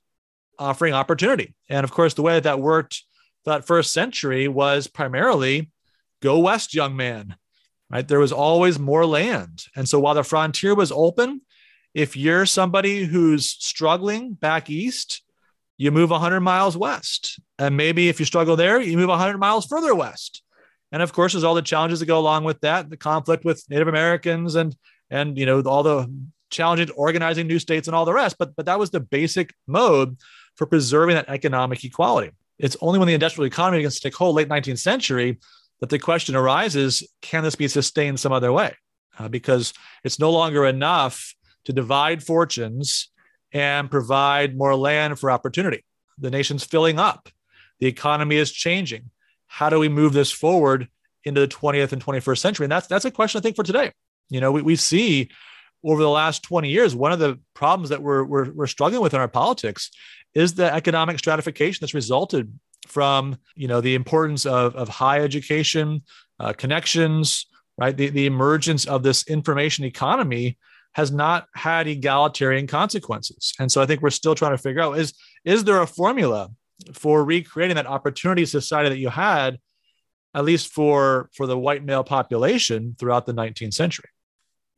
offering 0.59 0.93
opportunity. 0.93 1.55
And 1.69 1.85
of 1.85 1.93
course, 1.93 2.15
the 2.15 2.23
way 2.23 2.35
that, 2.35 2.43
that 2.43 2.61
worked 2.61 3.05
that 3.45 3.67
first 3.67 3.93
century 3.93 4.49
was 4.49 4.87
primarily 4.87 5.71
go 6.21 6.39
west, 6.41 6.75
young 6.75 6.97
man. 6.97 7.37
Right? 7.91 8.07
There 8.07 8.19
was 8.19 8.33
always 8.33 8.79
more 8.79 9.07
land. 9.07 9.65
And 9.77 9.89
so 9.89 10.01
while 10.01 10.15
the 10.15 10.25
frontier 10.25 10.75
was 10.75 10.91
open, 10.91 11.43
if 11.93 12.17
you're 12.17 12.47
somebody 12.47 13.05
who's 13.05 13.49
struggling 13.49 14.33
back 14.33 14.69
east, 14.69 15.23
you 15.77 15.93
move 15.93 16.11
100 16.11 16.41
miles 16.41 16.77
west. 16.77 17.39
And 17.59 17.77
maybe 17.77 18.09
if 18.09 18.19
you 18.19 18.27
struggle 18.27 18.57
there, 18.57 18.81
you 18.81 18.97
move 18.97 19.09
100 19.09 19.39
miles 19.39 19.67
further 19.67 19.95
west. 19.95 20.43
And 20.93 21.03
of 21.03 21.13
course, 21.13 21.33
there's 21.33 21.45
all 21.45 21.55
the 21.55 21.63
challenges 21.63 22.01
that 22.01 22.07
go 22.07 22.19
along 22.19 22.45
with 22.45 22.61
that, 22.61 22.91
the 22.91 22.97
conflict 22.97 23.45
with 23.45 23.65
Native 23.69 23.89
Americans 23.89 24.55
and 24.55 24.77
and 25.11 25.37
you 25.37 25.47
know 25.47 25.61
all 25.63 25.83
the 25.83 26.11
challenges 26.51 26.91
organizing 26.97 27.47
new 27.47 27.59
states 27.59 27.89
and 27.89 27.95
all 27.95 28.05
the 28.05 28.13
rest. 28.13 28.37
But 28.39 28.55
but 28.57 28.67
that 28.67 28.79
was 28.79 28.91
the 28.91 29.01
basic 29.01 29.55
mode 29.67 30.19
for 30.57 30.67
preserving 30.67 31.17
that 31.17 31.29
economic 31.29 31.85
equality. 31.85 32.31
It's 32.59 32.77
only 32.81 32.99
when 32.99 33.09
the 33.09 33.15
industrial 33.15 33.47
economy 33.47 33.79
begins 33.79 33.97
to 33.97 34.03
take 34.03 34.15
hold, 34.15 34.37
late 34.37 34.49
19th 34.49 34.79
century, 34.79 35.39
that 35.81 35.91
the 35.91 35.99
question 35.99 36.37
arises: 36.37 37.07
Can 37.21 37.43
this 37.43 37.57
be 37.57 37.69
sustained 37.69 38.21
some 38.21 38.33
other 38.33 38.53
way? 38.53 38.75
Uh, 39.19 39.29
because 39.29 39.73
it's 40.03 40.19
no 40.19 40.31
longer 40.31 40.67
enough 40.67 41.35
to 41.65 41.73
divide 41.73 42.23
fortunes 42.23 43.09
and 43.53 43.91
provide 43.91 44.57
more 44.57 44.75
land 44.75 45.19
for 45.19 45.31
opportunity. 45.31 45.85
The 46.19 46.31
nation's 46.31 46.65
filling 46.65 46.99
up. 46.99 47.29
The 47.81 47.87
economy 47.87 48.37
is 48.37 48.53
changing. 48.53 49.11
How 49.55 49.71
do 49.71 49.79
we 49.79 49.89
move 49.89 50.13
this 50.13 50.33
forward 50.33 50.89
into 51.23 51.41
the 51.41 51.47
20th 51.47 51.93
and 51.93 52.05
21st 52.05 52.39
century? 52.39 52.65
And 52.65 52.73
that's 52.73 52.89
that's 52.89 53.05
a 53.05 53.11
question 53.13 53.39
I 53.39 53.43
think 53.43 53.55
for 53.55 53.63
today. 53.63 53.93
You 54.29 54.41
know, 54.41 54.51
we, 54.51 54.63
we 54.63 54.75
see 54.75 55.31
over 55.85 56.03
the 56.03 56.11
last 56.11 56.43
20 56.43 56.69
years, 56.69 56.97
one 56.97 57.13
of 57.13 57.21
the 57.21 57.39
problems 57.55 57.91
that 57.91 58.03
we're, 58.03 58.25
we're, 58.25 58.51
we're 58.51 58.67
struggling 58.67 59.01
with 59.01 59.15
in 59.15 59.21
our 59.21 59.29
politics 59.29 59.93
is 60.35 60.55
the 60.55 60.75
economic 60.75 61.21
stratification 61.21 61.79
that's 61.81 61.95
resulted 61.95 62.53
from, 62.89 63.37
you 63.55 63.69
know, 63.69 63.81
the 63.81 63.95
importance 63.95 64.45
of, 64.45 64.75
of 64.75 64.89
high 64.89 65.21
education, 65.21 66.03
uh, 66.41 66.53
connections, 66.53 67.47
right? 67.79 67.97
The, 67.97 68.09
the 68.09 68.27
emergence 68.27 68.87
of 68.87 69.05
this 69.05 69.25
information 69.29 69.85
economy 69.85 70.59
has 70.95 71.13
not 71.13 71.47
had 71.55 71.87
egalitarian 71.87 72.67
consequences. 72.67 73.53
And 73.61 73.71
so 73.71 73.81
I 73.81 73.87
think 73.87 74.03
we're 74.03 74.11
still 74.11 74.35
trying 74.35 74.53
to 74.53 74.59
figure 74.59 74.83
out 74.83 74.99
is, 74.99 75.15
is 75.45 75.63
there 75.63 75.81
a 75.81 75.87
formula 75.87 76.51
for 76.93 77.25
recreating 77.25 77.77
that 77.77 77.87
opportunity 77.87 78.45
society 78.47 78.89
that 78.89 78.99
you 78.99 79.09
had, 79.09 79.59
at 80.35 80.45
least 80.45 80.73
for, 80.73 81.31
for 81.35 81.47
the 81.47 81.59
white 81.59 81.85
male 81.85 82.05
population 82.05 82.97
throughout 82.99 83.27
the 83.27 83.35
19th 83.35 83.75
century? 83.75 84.09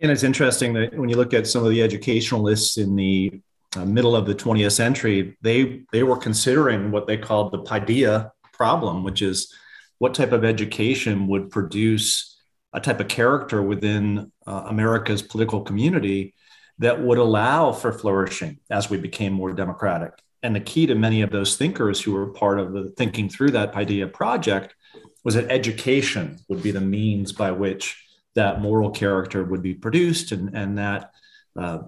And 0.00 0.10
it's 0.12 0.22
interesting 0.22 0.74
that 0.74 0.96
when 0.96 1.08
you 1.08 1.16
look 1.16 1.32
at 1.32 1.46
some 1.46 1.64
of 1.64 1.70
the 1.70 1.82
educationalists 1.82 2.76
in 2.76 2.96
the 2.96 3.40
uh, 3.74 3.84
middle 3.84 4.14
of 4.14 4.26
the 4.26 4.34
20th 4.34 4.72
century, 4.72 5.36
they 5.40 5.82
they 5.92 6.02
were 6.02 6.16
considering 6.16 6.90
what 6.90 7.06
they 7.06 7.16
called 7.16 7.52
the 7.52 7.62
paideia 7.62 8.30
problem, 8.52 9.04
which 9.04 9.22
is 9.22 9.52
what 9.98 10.14
type 10.14 10.32
of 10.32 10.44
education 10.44 11.26
would 11.28 11.50
produce 11.50 12.38
a 12.72 12.80
type 12.80 13.00
of 13.00 13.08
character 13.08 13.62
within 13.62 14.30
uh, 14.46 14.64
America's 14.66 15.22
political 15.22 15.62
community 15.62 16.34
that 16.78 17.00
would 17.00 17.18
allow 17.18 17.72
for 17.72 17.92
flourishing 17.92 18.58
as 18.70 18.90
we 18.90 18.98
became 18.98 19.32
more 19.32 19.52
democratic. 19.52 20.12
And 20.46 20.54
the 20.54 20.60
key 20.60 20.86
to 20.86 20.94
many 20.94 21.22
of 21.22 21.32
those 21.32 21.56
thinkers 21.56 22.00
who 22.00 22.12
were 22.12 22.28
part 22.28 22.60
of 22.60 22.72
the 22.72 22.90
thinking 22.90 23.28
through 23.28 23.50
that 23.50 23.74
idea 23.74 24.06
project 24.06 24.76
was 25.24 25.34
that 25.34 25.50
education 25.50 26.38
would 26.48 26.62
be 26.62 26.70
the 26.70 26.80
means 26.80 27.32
by 27.32 27.50
which 27.50 28.00
that 28.36 28.60
moral 28.60 28.92
character 28.92 29.42
would 29.42 29.60
be 29.60 29.74
produced 29.74 30.30
and, 30.30 30.56
and 30.56 30.78
that 30.78 31.10
uh, 31.58 31.78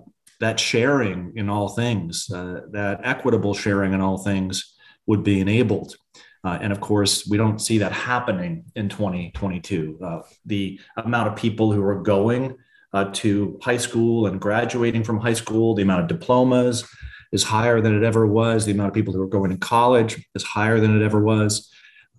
that 0.41 0.59
sharing 0.59 1.33
in 1.37 1.49
all 1.49 1.69
things, 1.69 2.29
uh, 2.33 2.63
that 2.73 3.01
equitable 3.05 3.55
sharing 3.55 3.93
in 3.93 4.01
all 4.01 4.19
things 4.19 4.75
would 5.07 5.23
be 5.23 5.41
enabled. 5.41 5.95
Uh, 6.43 6.59
and 6.61 6.73
of 6.73 6.81
course, 6.81 7.29
we 7.29 7.37
don't 7.37 7.61
see 7.61 7.79
that 7.79 7.93
happening 7.93 8.65
in 8.75 8.89
2022. 8.89 10.01
Uh, 10.03 10.23
the 10.47 10.81
amount 10.97 11.29
of 11.29 11.37
people 11.37 11.71
who 11.73 11.85
are 11.85 12.03
going 12.03 12.57
uh, 12.93 13.05
to 13.13 13.57
high 13.63 13.77
school 13.77 14.27
and 14.27 14.41
graduating 14.41 15.05
from 15.05 15.21
high 15.21 15.33
school, 15.33 15.77
the 15.77 15.83
amount 15.83 16.03
of 16.03 16.09
diplomas 16.09 16.85
is 17.33 17.45
higher 17.45 17.81
than 17.81 17.97
it 17.97 18.05
ever 18.05 18.27
was. 18.27 18.65
The 18.65 18.73
amount 18.73 18.89
of 18.89 18.95
people 18.95 19.13
who 19.13 19.23
are 19.23 19.27
going 19.27 19.51
to 19.51 19.57
college 19.57 20.27
is 20.35 20.43
higher 20.43 20.81
than 20.81 21.01
it 21.01 21.05
ever 21.05 21.21
was. 21.21 21.71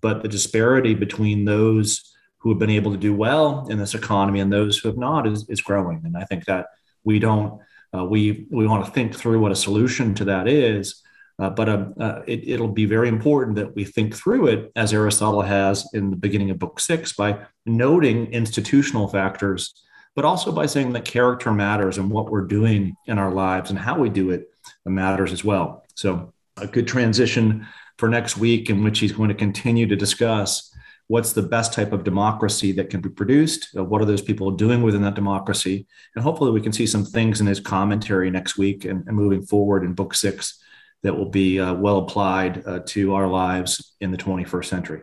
But 0.01 0.21
the 0.21 0.29
disparity 0.29 0.93
between 0.93 1.45
those 1.45 2.15
who 2.37 2.49
have 2.49 2.59
been 2.59 2.69
able 2.69 2.91
to 2.91 2.97
do 2.97 3.13
well 3.13 3.67
in 3.69 3.77
this 3.77 3.95
economy 3.95 4.39
and 4.39 4.51
those 4.51 4.77
who 4.77 4.87
have 4.87 4.97
not 4.97 5.27
is, 5.27 5.47
is 5.49 5.61
growing. 5.61 6.01
And 6.05 6.15
I 6.15 6.23
think 6.23 6.45
that 6.45 6.67
we 7.03 7.19
don't, 7.19 7.59
uh, 7.93 8.05
we, 8.05 8.47
we 8.49 8.65
want 8.65 8.85
to 8.85 8.91
think 8.91 9.13
through 9.13 9.39
what 9.39 9.51
a 9.51 9.55
solution 9.55 10.13
to 10.15 10.25
that 10.25 10.47
is. 10.47 11.01
Uh, 11.37 11.49
but 11.49 11.69
uh, 11.69 11.85
uh 11.99 12.21
it, 12.27 12.59
will 12.59 12.67
be 12.67 12.85
very 12.85 13.07
important 13.07 13.55
that 13.55 13.73
we 13.73 13.85
think 13.85 14.13
through 14.13 14.47
it, 14.47 14.71
as 14.75 14.93
Aristotle 14.93 15.41
has 15.41 15.87
in 15.93 16.09
the 16.09 16.17
beginning 16.17 16.49
of 16.49 16.59
Book 16.59 16.79
Six, 16.81 17.13
by 17.13 17.39
noting 17.65 18.31
institutional 18.33 19.07
factors, 19.07 19.73
but 20.15 20.25
also 20.25 20.51
by 20.51 20.65
saying 20.65 20.91
that 20.93 21.05
character 21.05 21.53
matters 21.53 21.97
and 21.97 22.11
what 22.11 22.29
we're 22.29 22.41
doing 22.41 22.93
in 23.07 23.17
our 23.17 23.31
lives 23.31 23.69
and 23.69 23.79
how 23.79 23.97
we 23.97 24.09
do 24.09 24.31
it 24.31 24.48
matters 24.85 25.31
as 25.31 25.43
well. 25.43 25.85
So, 25.95 26.33
a 26.57 26.67
good 26.67 26.87
transition 26.87 27.67
for 27.97 28.09
next 28.09 28.37
week, 28.37 28.69
in 28.69 28.83
which 28.83 28.99
he's 28.99 29.13
going 29.13 29.29
to 29.29 29.35
continue 29.35 29.87
to 29.87 29.95
discuss 29.95 30.69
what's 31.09 31.33
the 31.33 31.41
best 31.41 31.73
type 31.73 31.91
of 31.91 32.03
democracy 32.03 32.71
that 32.71 32.89
can 32.89 33.01
be 33.01 33.09
produced 33.09 33.75
uh, 33.75 33.83
what 33.83 34.01
are 34.01 34.05
those 34.05 34.21
people 34.21 34.51
doing 34.51 34.81
within 34.81 35.01
that 35.01 35.15
democracy 35.15 35.85
and 36.15 36.23
hopefully 36.23 36.51
we 36.51 36.61
can 36.61 36.71
see 36.71 36.87
some 36.87 37.03
things 37.03 37.41
in 37.41 37.47
his 37.47 37.59
commentary 37.59 38.31
next 38.31 38.57
week 38.57 38.85
and, 38.85 39.05
and 39.07 39.17
moving 39.17 39.41
forward 39.41 39.83
in 39.83 39.93
book 39.93 40.13
six 40.13 40.63
that 41.03 41.15
will 41.15 41.29
be 41.29 41.59
uh, 41.59 41.73
well 41.73 41.97
applied 41.97 42.65
uh, 42.65 42.79
to 42.85 43.13
our 43.13 43.27
lives 43.27 43.95
in 44.01 44.11
the 44.11 44.17
21st 44.17 44.65
century. 44.65 45.01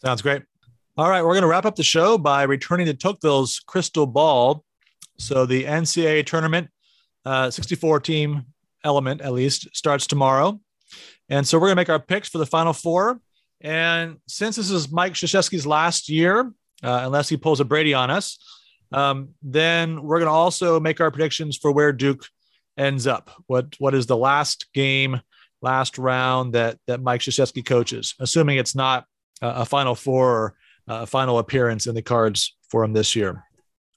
Sounds 0.00 0.22
great. 0.22 0.42
All 0.96 1.08
right 1.08 1.22
we're 1.22 1.32
going 1.32 1.42
to 1.42 1.48
wrap 1.48 1.64
up 1.64 1.76
the 1.76 1.82
show 1.82 2.18
by 2.18 2.42
returning 2.44 2.86
to 2.86 2.94
tocqueville's 2.94 3.60
crystal 3.66 4.06
ball. 4.06 4.64
So 5.18 5.46
the 5.46 5.64
ncaa 5.64 6.26
tournament 6.26 6.68
uh, 7.24 7.50
64 7.50 8.00
team 8.00 8.46
element 8.84 9.20
at 9.20 9.32
least 9.32 9.68
starts 9.74 10.06
tomorrow 10.06 10.58
and 11.28 11.46
so 11.46 11.58
we're 11.58 11.68
going 11.68 11.76
to 11.76 11.80
make 11.80 11.88
our 11.88 12.00
picks 12.00 12.28
for 12.28 12.38
the 12.38 12.46
final 12.46 12.72
four 12.72 13.20
and 13.62 14.16
since 14.26 14.56
this 14.56 14.70
is 14.70 14.90
Mike 14.90 15.14
Krzyzewski's 15.14 15.66
last 15.66 16.08
year, 16.08 16.52
uh, 16.82 17.02
unless 17.04 17.28
he 17.28 17.36
pulls 17.36 17.60
a 17.60 17.64
Brady 17.64 17.94
on 17.94 18.10
us, 18.10 18.38
um, 18.90 19.30
then 19.40 20.02
we're 20.02 20.18
going 20.18 20.28
to 20.28 20.32
also 20.32 20.80
make 20.80 21.00
our 21.00 21.10
predictions 21.10 21.56
for 21.56 21.70
where 21.70 21.92
Duke 21.92 22.26
ends 22.76 23.06
up. 23.06 23.30
What 23.46 23.76
what 23.78 23.94
is 23.94 24.06
the 24.06 24.16
last 24.16 24.66
game, 24.74 25.20
last 25.62 25.96
round 25.96 26.54
that 26.54 26.78
that 26.88 27.00
Mike 27.00 27.20
Krzyzewski 27.20 27.64
coaches, 27.64 28.14
assuming 28.18 28.58
it's 28.58 28.74
not 28.74 29.06
a 29.40 29.64
Final 29.64 29.94
Four 29.94 30.28
or 30.28 30.54
a 30.88 31.06
final 31.06 31.38
appearance 31.38 31.86
in 31.86 31.94
the 31.94 32.02
cards 32.02 32.56
for 32.68 32.82
him 32.82 32.92
this 32.92 33.14
year. 33.14 33.44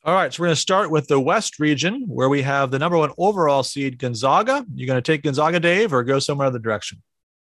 All 0.05 0.13
right, 0.13 0.31
so 0.31 0.43
we're 0.43 0.49
going 0.49 0.55
to 0.55 0.61
start 0.61 0.91
with 0.91 1.07
the 1.07 1.19
West 1.19 1.57
region 1.57 2.03
where 2.07 2.29
we 2.29 2.43
have 2.43 2.69
the 2.69 2.77
number 2.77 2.95
one 2.95 3.09
overall 3.17 3.63
seed 3.63 3.97
Gonzaga. 3.97 4.63
You're 4.75 4.85
going 4.85 5.01
to 5.01 5.11
take 5.11 5.23
Gonzaga, 5.23 5.59
Dave, 5.59 5.91
or 5.93 6.03
go 6.03 6.19
somewhere 6.19 6.45
other 6.45 6.59
direction? 6.59 7.01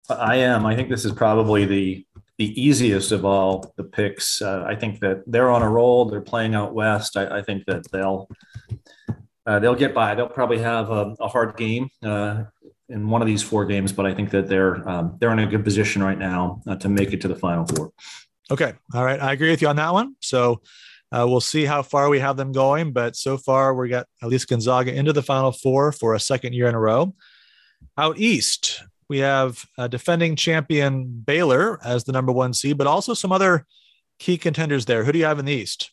I 0.10 0.38
am. 0.38 0.65
I 0.65 0.76
think 0.76 0.89
this 0.89 1.06
is 1.06 1.12
probably 1.12 1.65
the 1.65 2.06
the 2.39 2.60
easiest 2.60 3.12
of 3.12 3.26
all 3.26 3.74
the 3.78 3.84
picks. 3.84 4.41
Uh, 4.41 4.63
I 4.67 4.74
think 4.74 5.00
that 5.02 5.22
they're 5.28 5.52
on 5.52 5.62
a 5.62 5.70
roll. 5.70 6.06
They're 6.06 6.20
playing 6.20 6.56
out 6.56 6.74
west. 6.74 7.15
I, 7.15 7.38
I 7.38 7.41
think 7.43 7.65
that 7.65 7.91
they'll 7.91 8.28
uh, 9.46 9.60
they'll 9.60 9.76
get 9.76 9.93
by. 9.93 10.15
They'll 10.15 10.28
probably 10.28 10.58
have 10.58 10.89
a, 10.89 11.15
a 11.20 11.28
hard 11.28 11.58
game 11.58 11.89
uh, 12.02 12.46
in 12.89 13.08
one 13.08 13.22
of 13.22 13.28
these 13.28 13.43
four 13.43 13.65
games, 13.65 13.91
but 13.91 14.08
I 14.08 14.15
think 14.15 14.32
that 14.32 14.48
they're 14.48 14.88
um, 14.89 15.15
they're 15.20 15.32
in 15.32 15.38
a 15.38 15.46
good 15.46 15.63
position 15.63 16.04
right 16.04 16.17
now 16.17 16.63
uh, 16.65 16.76
to 16.78 16.89
make 16.89 17.13
it 17.13 17.22
to 17.22 17.28
the 17.28 17.36
final 17.36 17.67
four. 17.67 17.91
Okay, 18.50 18.74
all 18.96 19.06
right, 19.06 19.22
I 19.22 19.34
agree 19.34 19.52
with 19.52 19.62
you 19.62 19.67
on 19.67 19.76
that 19.76 19.93
one. 19.93 20.15
So 20.22 20.62
uh, 21.12 21.26
we'll 21.28 21.41
see 21.41 21.65
how 21.65 21.82
far 21.82 22.10
we 22.10 22.20
have 22.20 22.38
them 22.38 22.52
going, 22.52 22.91
but 22.91 23.15
so 23.15 23.38
far 23.38 23.74
we 23.74 23.89
got 23.89 24.08
at 24.22 24.30
least 24.30 24.50
Gonzaga 24.50 24.93
into 24.93 25.13
the 25.13 25.24
final 25.24 25.52
four 25.52 25.91
for 25.91 26.15
a 26.15 26.20
second 26.20 26.54
year 26.54 26.67
in 26.67 26.76
a 26.76 26.80
row. 26.80 27.13
Out 27.98 28.17
east, 28.17 28.84
we 29.10 29.20
have 29.20 29.65
defending 29.89 30.36
champion 30.36 31.06
Baylor 31.26 31.80
as 31.86 32.04
the 32.04 32.12
number 32.12 32.32
one 32.32 32.54
seed, 32.54 32.78
but 32.78 32.88
also 32.88 33.13
some 33.13 33.32
other 33.32 33.65
key 34.20 34.38
contenders 34.38 34.86
there. 34.86 35.04
Who 35.04 35.12
do 35.12 35.20
you 35.20 35.26
have 35.26 35.39
in 35.39 35.46
the 35.46 35.54
East? 35.54 35.91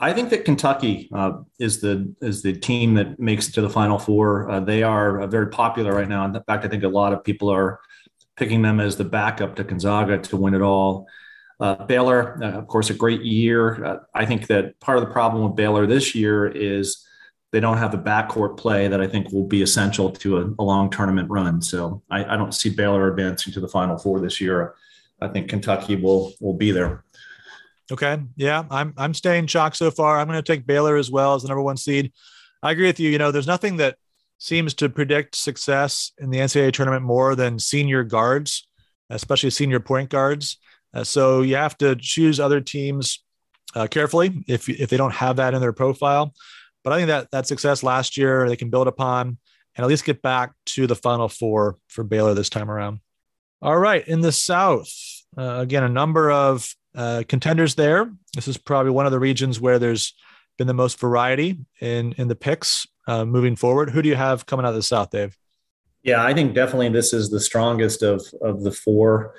I 0.00 0.12
think 0.12 0.30
that 0.30 0.44
Kentucky 0.44 1.08
uh, 1.14 1.38
is 1.58 1.80
the 1.80 2.14
is 2.20 2.42
the 2.42 2.52
team 2.52 2.94
that 2.94 3.18
makes 3.18 3.48
it 3.48 3.52
to 3.52 3.62
the 3.62 3.70
Final 3.70 3.98
Four. 3.98 4.50
Uh, 4.50 4.60
they 4.60 4.82
are 4.82 5.20
uh, 5.20 5.26
very 5.26 5.48
popular 5.48 5.94
right 5.94 6.08
now. 6.08 6.24
In 6.24 6.32
fact, 6.32 6.64
I 6.64 6.68
think 6.68 6.82
a 6.82 6.88
lot 6.88 7.12
of 7.12 7.22
people 7.22 7.48
are 7.48 7.80
picking 8.36 8.62
them 8.62 8.80
as 8.80 8.96
the 8.96 9.04
backup 9.04 9.54
to 9.56 9.64
Gonzaga 9.64 10.18
to 10.18 10.36
win 10.36 10.54
it 10.54 10.62
all. 10.62 11.06
Uh, 11.60 11.84
Baylor, 11.86 12.42
uh, 12.42 12.52
of 12.52 12.66
course, 12.66 12.90
a 12.90 12.94
great 12.94 13.22
year. 13.22 13.84
Uh, 13.84 13.98
I 14.14 14.26
think 14.26 14.48
that 14.48 14.78
part 14.80 14.98
of 14.98 15.04
the 15.04 15.10
problem 15.10 15.44
with 15.44 15.56
Baylor 15.56 15.86
this 15.86 16.14
year 16.14 16.46
is 16.46 17.06
they 17.52 17.60
don't 17.60 17.78
have 17.78 17.92
the 17.92 17.98
backcourt 17.98 18.56
play 18.56 18.88
that 18.88 19.00
I 19.00 19.06
think 19.06 19.30
will 19.30 19.46
be 19.46 19.62
essential 19.62 20.10
to 20.10 20.38
a, 20.38 20.54
a 20.58 20.64
long 20.64 20.90
tournament 20.90 21.30
run. 21.30 21.62
So 21.62 22.02
I, 22.10 22.24
I, 22.24 22.36
don't 22.36 22.52
see 22.52 22.68
Baylor 22.68 23.08
advancing 23.08 23.52
to 23.52 23.60
the 23.60 23.68
Final 23.68 23.96
Four 23.96 24.18
this 24.18 24.40
year. 24.40 24.74
I 25.20 25.28
think 25.28 25.48
Kentucky 25.48 25.94
will 25.94 26.32
will 26.40 26.54
be 26.54 26.72
there. 26.72 27.04
Okay. 27.92 28.18
Yeah, 28.34 28.64
I'm 28.70 28.92
I'm 28.96 29.14
staying 29.14 29.46
shocked 29.46 29.76
so 29.76 29.92
far. 29.92 30.18
I'm 30.18 30.26
going 30.26 30.42
to 30.42 30.52
take 30.52 30.66
Baylor 30.66 30.96
as 30.96 31.12
well 31.12 31.34
as 31.34 31.42
the 31.42 31.48
number 31.48 31.62
one 31.62 31.76
seed. 31.76 32.12
I 32.62 32.72
agree 32.72 32.86
with 32.86 32.98
you. 32.98 33.10
You 33.10 33.18
know, 33.18 33.30
there's 33.30 33.46
nothing 33.46 33.76
that 33.76 33.98
seems 34.38 34.74
to 34.74 34.88
predict 34.88 35.36
success 35.36 36.12
in 36.18 36.30
the 36.30 36.38
NCAA 36.38 36.72
tournament 36.72 37.04
more 37.04 37.36
than 37.36 37.58
senior 37.60 38.02
guards, 38.02 38.66
especially 39.10 39.50
senior 39.50 39.80
point 39.80 40.10
guards. 40.10 40.58
Uh, 40.94 41.04
so 41.04 41.42
you 41.42 41.56
have 41.56 41.76
to 41.78 41.96
choose 41.96 42.38
other 42.38 42.60
teams 42.60 43.22
uh, 43.74 43.86
carefully 43.86 44.44
if 44.46 44.68
if 44.68 44.88
they 44.88 44.96
don't 44.96 45.14
have 45.14 45.36
that 45.36 45.54
in 45.54 45.60
their 45.60 45.72
profile. 45.72 46.32
But 46.82 46.92
I 46.92 46.96
think 46.96 47.08
that 47.08 47.30
that 47.32 47.46
success 47.46 47.82
last 47.82 48.16
year 48.16 48.48
they 48.48 48.56
can 48.56 48.70
build 48.70 48.86
upon 48.86 49.38
and 49.76 49.84
at 49.84 49.88
least 49.88 50.04
get 50.04 50.22
back 50.22 50.52
to 50.66 50.86
the 50.86 50.94
Final 50.94 51.28
Four 51.28 51.76
for 51.88 52.04
Baylor 52.04 52.34
this 52.34 52.48
time 52.48 52.70
around. 52.70 53.00
All 53.60 53.78
right, 53.78 54.06
in 54.06 54.20
the 54.20 54.32
South, 54.32 54.92
uh, 55.36 55.58
again, 55.60 55.82
a 55.82 55.88
number 55.88 56.30
of 56.30 56.72
uh, 56.94 57.24
contenders 57.26 57.74
there. 57.74 58.12
This 58.34 58.46
is 58.46 58.56
probably 58.56 58.92
one 58.92 59.06
of 59.06 59.12
the 59.12 59.18
regions 59.18 59.60
where 59.60 59.78
there's 59.78 60.14
been 60.58 60.66
the 60.66 60.74
most 60.74 61.00
variety 61.00 61.58
in 61.80 62.12
in 62.12 62.28
the 62.28 62.36
picks 62.36 62.86
uh, 63.08 63.24
moving 63.24 63.56
forward. 63.56 63.90
Who 63.90 64.02
do 64.02 64.08
you 64.08 64.14
have 64.14 64.46
coming 64.46 64.64
out 64.64 64.70
of 64.70 64.76
the 64.76 64.82
South, 64.82 65.10
Dave? 65.10 65.36
Yeah, 66.02 66.22
I 66.22 66.34
think 66.34 66.54
definitely 66.54 66.90
this 66.90 67.12
is 67.12 67.30
the 67.30 67.40
strongest 67.40 68.02
of 68.02 68.22
of 68.42 68.62
the 68.62 68.70
four 68.70 69.34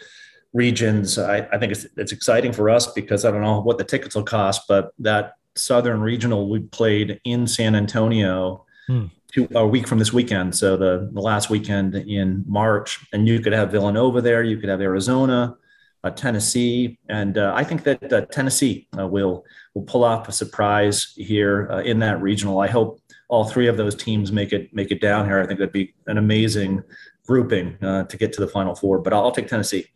regions. 0.56 1.20
I, 1.20 1.40
I 1.52 1.58
think 1.60 1.74
it's 1.74 1.86
it's 1.98 2.14
exciting 2.14 2.54
for 2.54 2.70
us 2.70 2.92
because 2.94 3.26
I 3.26 3.32
don't 3.32 3.42
know 3.42 3.60
what 3.60 3.78
the 3.78 3.84
tickets 3.84 4.16
will 4.16 4.24
cost, 4.24 4.64
but 4.68 4.94
that 5.00 5.34
Southern 5.56 6.00
Regional 6.02 6.50
we 6.50 6.60
played 6.60 7.20
in 7.26 7.46
San 7.46 7.76
Antonio. 7.76 8.66
Hmm. 8.88 9.06
Two, 9.32 9.50
a 9.54 9.68
week 9.68 9.86
from 9.86 10.00
this 10.00 10.14
weekend, 10.14 10.56
so 10.56 10.78
the, 10.78 11.10
the 11.12 11.20
last 11.20 11.50
weekend 11.50 11.94
in 11.94 12.46
March, 12.48 13.06
and 13.12 13.28
you 13.28 13.42
could 13.42 13.52
have 13.52 13.70
Villanova 13.70 14.22
there, 14.22 14.44
you 14.44 14.58
could 14.58 14.70
have 14.70 14.80
Arizona, 14.80 15.58
uh, 16.06 16.10
Tennessee, 16.12 16.98
and 17.10 17.38
uh, 17.38 17.52
I 17.54 17.66
think 17.66 17.84
that 17.84 18.14
uh, 18.14 18.22
Tennessee 18.28 18.88
uh, 18.98 19.06
will 19.06 19.44
will 19.74 19.82
pull 19.82 20.06
off 20.06 20.30
a 20.30 20.32
surprise 20.32 21.12
here 21.18 21.68
uh, 21.70 21.82
in 21.82 22.00
that 22.00 22.22
regional. 22.22 22.62
I 22.62 22.68
hope 22.68 23.02
all 23.28 23.44
three 23.44 23.68
of 23.68 23.76
those 23.76 23.96
teams 23.96 24.32
make 24.32 24.54
it 24.54 24.74
make 24.74 24.92
it 24.92 25.02
down 25.02 25.26
here. 25.26 25.42
I 25.42 25.48
think 25.48 25.60
that'd 25.60 25.74
be 25.74 25.94
an 26.08 26.18
amazing 26.18 26.84
grouping 27.28 27.78
uh, 27.84 28.04
to 28.04 28.18
get 28.18 28.32
to 28.34 28.42
the 28.42 28.48
Final 28.48 28.76
Four. 28.76 29.00
But 29.00 29.12
I'll, 29.12 29.24
I'll, 29.24 29.32
take 29.32 29.48
Tennessee. 29.48 29.88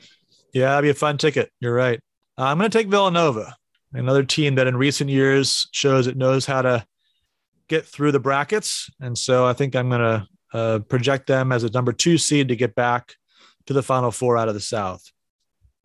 Yeah, 0.54 0.70
that'd 0.70 0.84
be 0.84 0.90
a 0.90 0.94
fun 0.94 1.18
ticket. 1.18 1.52
You're 1.60 1.74
right. 1.74 2.00
I'm 2.38 2.58
going 2.58 2.70
to 2.70 2.78
take 2.78 2.88
Villanova, 2.88 3.56
another 3.94 4.24
team 4.24 4.56
that 4.56 4.68
in 4.68 4.78
recent 4.78 5.10
years 5.10 5.68
shows 5.72 6.08
it 6.08 6.18
knows 6.18 6.46
how 6.46 6.62
to 6.62 6.86
get 7.68 7.86
through 7.86 8.12
the 8.12 8.20
brackets, 8.20 8.90
and 9.00 9.18
so 9.18 9.46
I 9.46 9.54
think 9.54 9.76
I'm 9.76 9.90
going 9.90 10.26
to 10.52 10.80
project 10.88 11.28
them 11.28 11.52
as 11.52 11.64
a 11.64 11.72
number 11.72 11.92
two 11.92 12.18
seed 12.18 12.48
to 12.48 12.56
get 12.56 12.76
back 12.76 13.16
to 13.68 13.74
the 13.74 13.84
Final 13.84 14.12
Four 14.12 14.38
out 14.38 14.48
of 14.48 14.54
the 14.54 14.60
South. 14.60 15.04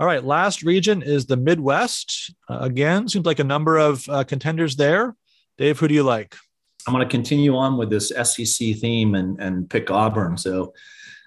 All 0.01 0.07
right, 0.07 0.25
last 0.25 0.63
region 0.63 1.03
is 1.03 1.27
the 1.27 1.37
Midwest. 1.37 2.35
Uh, 2.49 2.59
again, 2.63 3.09
seems 3.09 3.27
like 3.27 3.39
a 3.39 3.45
number 3.45 3.79
of 3.79 4.09
uh, 4.09 4.25
contenders 4.25 4.77
there. 4.77 5.15
Dave, 5.57 5.79
who 5.79 5.87
do 5.87 5.95
you 5.95 6.03
like? 6.03 6.35
I'm 6.87 6.93
going 6.93 7.07
to 7.07 7.11
continue 7.11 7.57
on 7.57 7.77
with 7.77 7.91
this 7.91 8.09
SEC 8.09 8.77
theme 8.77 9.15
and, 9.15 9.41
and 9.41 9.71
pick 9.71 9.91
Auburn. 9.91 10.37
So 10.37 10.75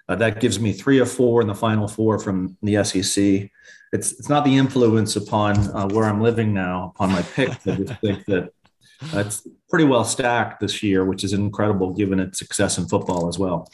uh, 0.10 0.16
that 0.16 0.40
gives 0.40 0.60
me 0.60 0.72
three 0.74 1.00
or 1.00 1.06
four 1.06 1.42
in 1.42 1.48
the 1.48 1.56
final 1.56 1.88
four 1.88 2.20
from 2.20 2.58
the 2.62 2.84
SEC. 2.84 3.50
It's 3.94 4.12
it's 4.14 4.30
not 4.30 4.44
the 4.44 4.56
influence 4.56 5.16
upon 5.16 5.58
uh, 5.58 5.88
where 5.88 6.06
I'm 6.06 6.22
living 6.22 6.54
now 6.54 6.92
upon 6.96 7.12
my 7.12 7.22
pick. 7.22 7.50
I 7.50 7.76
just 7.76 8.00
think 8.02 8.26
that 8.26 8.52
it's 9.14 9.48
pretty 9.70 9.86
well 9.86 10.04
stacked 10.04 10.60
this 10.60 10.82
year, 10.84 11.06
which 11.06 11.24
is 11.24 11.34
incredible 11.34 11.94
given 11.94 12.20
its 12.20 12.40
success 12.40 12.78
in 12.78 12.88
football 12.88 13.28
as 13.28 13.38
well. 13.38 13.70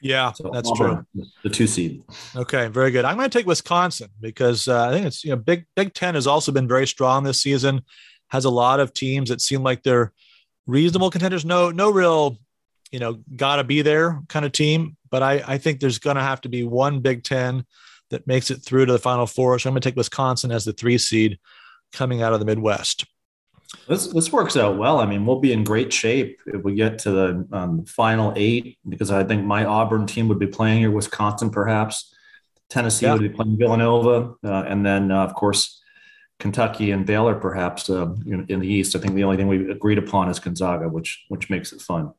Yeah, 0.00 0.32
so 0.32 0.50
that's 0.52 0.70
Auburn, 0.70 1.06
true. 1.14 1.24
The 1.42 1.50
two 1.50 1.66
seed. 1.66 2.02
Okay, 2.34 2.68
very 2.68 2.90
good. 2.90 3.04
I'm 3.04 3.16
going 3.16 3.28
to 3.28 3.38
take 3.38 3.46
Wisconsin 3.46 4.10
because 4.20 4.68
uh, 4.68 4.88
I 4.88 4.92
think 4.92 5.06
it's 5.06 5.24
you 5.24 5.30
know 5.30 5.36
Big 5.36 5.64
Big 5.74 5.94
Ten 5.94 6.14
has 6.14 6.26
also 6.26 6.52
been 6.52 6.68
very 6.68 6.86
strong 6.86 7.24
this 7.24 7.40
season. 7.40 7.82
Has 8.28 8.44
a 8.44 8.50
lot 8.50 8.80
of 8.80 8.92
teams 8.92 9.30
that 9.30 9.40
seem 9.40 9.62
like 9.62 9.82
they're 9.82 10.12
reasonable 10.66 11.10
contenders. 11.10 11.44
No, 11.44 11.70
no 11.70 11.90
real, 11.90 12.36
you 12.90 12.98
know, 12.98 13.18
gotta 13.36 13.64
be 13.64 13.82
there 13.82 14.20
kind 14.28 14.44
of 14.44 14.52
team. 14.52 14.96
But 15.10 15.22
I 15.22 15.42
I 15.46 15.58
think 15.58 15.80
there's 15.80 15.98
going 15.98 16.16
to 16.16 16.22
have 16.22 16.40
to 16.42 16.48
be 16.48 16.64
one 16.64 17.00
Big 17.00 17.22
Ten 17.22 17.64
that 18.10 18.26
makes 18.26 18.50
it 18.50 18.58
through 18.58 18.86
to 18.86 18.92
the 18.92 18.98
Final 18.98 19.26
Four. 19.26 19.58
So 19.58 19.68
I'm 19.68 19.74
going 19.74 19.80
to 19.80 19.88
take 19.88 19.96
Wisconsin 19.96 20.52
as 20.52 20.64
the 20.64 20.72
three 20.72 20.98
seed 20.98 21.38
coming 21.92 22.22
out 22.22 22.32
of 22.32 22.40
the 22.40 22.46
Midwest. 22.46 23.04
This 23.88 24.06
this 24.08 24.32
works 24.32 24.56
out 24.56 24.78
well. 24.78 25.00
I 25.00 25.06
mean, 25.06 25.26
we'll 25.26 25.40
be 25.40 25.52
in 25.52 25.64
great 25.64 25.92
shape 25.92 26.40
if 26.46 26.62
we 26.62 26.74
get 26.74 26.98
to 27.00 27.10
the 27.10 27.48
um, 27.52 27.84
final 27.84 28.32
eight 28.36 28.78
because 28.88 29.10
I 29.10 29.24
think 29.24 29.44
my 29.44 29.64
Auburn 29.64 30.06
team 30.06 30.28
would 30.28 30.38
be 30.38 30.46
playing 30.46 30.80
here, 30.80 30.90
Wisconsin 30.90 31.50
perhaps, 31.50 32.14
Tennessee 32.68 33.06
yeah. 33.06 33.12
would 33.12 33.22
be 33.22 33.28
playing 33.28 33.58
Villanova, 33.58 34.34
uh, 34.44 34.64
and 34.68 34.84
then 34.86 35.10
uh, 35.10 35.24
of 35.24 35.34
course 35.34 35.80
Kentucky 36.38 36.90
and 36.90 37.06
Baylor 37.06 37.34
perhaps 37.34 37.88
uh, 37.88 38.14
in, 38.26 38.46
in, 38.48 38.60
the 38.60 38.68
East. 38.68 38.94
I 38.94 38.98
think 38.98 39.14
the 39.14 39.24
only 39.24 39.36
thing 39.36 39.48
we 39.48 39.70
agreed 39.70 39.98
upon 39.98 40.28
is 40.28 40.38
Gonzaga, 40.38 40.88
which 40.88 41.24
which 41.28 41.50
makes 41.50 41.72
it 41.72 41.80
fun. 41.80 42.12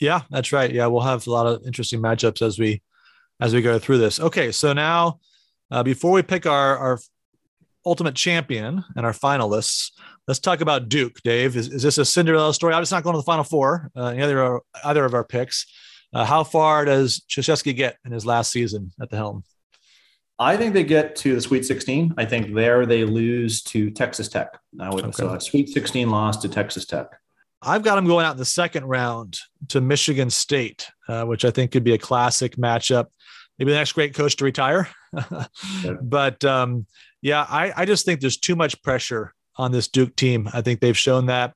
Yeah, 0.00 0.22
that's 0.30 0.52
right. 0.52 0.72
Yeah, 0.72 0.86
we'll 0.86 1.02
have 1.02 1.26
a 1.26 1.30
lot 1.30 1.46
of 1.46 1.66
interesting 1.66 2.00
matchups 2.00 2.42
as 2.42 2.58
we 2.58 2.82
as 3.40 3.54
we 3.54 3.62
go 3.62 3.78
through 3.78 3.98
this. 3.98 4.20
Okay, 4.20 4.52
so 4.52 4.72
now 4.72 5.20
uh, 5.70 5.82
before 5.82 6.12
we 6.12 6.22
pick 6.22 6.46
our 6.46 6.76
our 6.78 6.98
ultimate 7.86 8.14
champion 8.14 8.84
and 8.96 9.06
our 9.06 9.12
finalists. 9.12 9.90
Let's 10.26 10.40
talk 10.40 10.60
about 10.62 10.88
Duke, 10.88 11.20
Dave. 11.22 11.56
Is, 11.56 11.68
is 11.68 11.82
this 11.82 11.98
a 11.98 12.04
Cinderella 12.04 12.54
story? 12.54 12.72
Obviously, 12.72 12.96
not 12.96 13.04
going 13.04 13.14
to 13.14 13.18
the 13.18 13.24
Final 13.24 13.44
Four. 13.44 13.90
Uh, 13.94 14.14
either 14.16 14.60
either 14.84 15.04
of 15.04 15.14
our 15.14 15.24
picks. 15.24 15.66
Uh, 16.12 16.24
how 16.24 16.44
far 16.44 16.84
does 16.84 17.22
Krzyzewski 17.28 17.74
get 17.74 17.96
in 18.04 18.12
his 18.12 18.24
last 18.24 18.52
season 18.52 18.92
at 19.02 19.10
the 19.10 19.16
helm? 19.16 19.42
I 20.38 20.56
think 20.56 20.74
they 20.74 20.84
get 20.84 21.16
to 21.16 21.34
the 21.34 21.40
Sweet 21.40 21.64
16. 21.64 22.14
I 22.16 22.24
think 22.24 22.54
there 22.54 22.86
they 22.86 23.04
lose 23.04 23.62
to 23.64 23.90
Texas 23.90 24.28
Tech. 24.28 24.58
I 24.80 24.90
would, 24.90 25.04
okay. 25.04 25.12
So 25.12 25.34
a 25.34 25.40
Sweet 25.40 25.68
16 25.68 26.10
loss 26.10 26.36
to 26.38 26.48
Texas 26.48 26.86
Tech. 26.86 27.06
I've 27.64 27.82
got 27.82 27.96
them 27.96 28.06
going 28.06 28.26
out 28.26 28.32
in 28.32 28.38
the 28.38 28.44
second 28.44 28.84
round 28.84 29.38
to 29.68 29.80
Michigan 29.80 30.30
State, 30.30 30.88
uh, 31.08 31.24
which 31.24 31.44
I 31.44 31.50
think 31.50 31.72
could 31.72 31.84
be 31.84 31.94
a 31.94 31.98
classic 31.98 32.56
matchup. 32.56 33.06
Maybe 33.58 33.70
the 33.70 33.78
next 33.78 33.92
great 33.92 34.14
coach 34.14 34.36
to 34.36 34.44
retire. 34.44 34.88
But 36.02 36.44
um, 36.44 36.86
yeah, 37.22 37.46
I, 37.48 37.72
I 37.76 37.84
just 37.84 38.04
think 38.04 38.20
there's 38.20 38.36
too 38.36 38.56
much 38.56 38.82
pressure 38.82 39.32
on 39.56 39.70
this 39.70 39.88
Duke 39.88 40.16
team. 40.16 40.48
I 40.52 40.60
think 40.60 40.80
they've 40.80 40.98
shown 40.98 41.26
that 41.26 41.54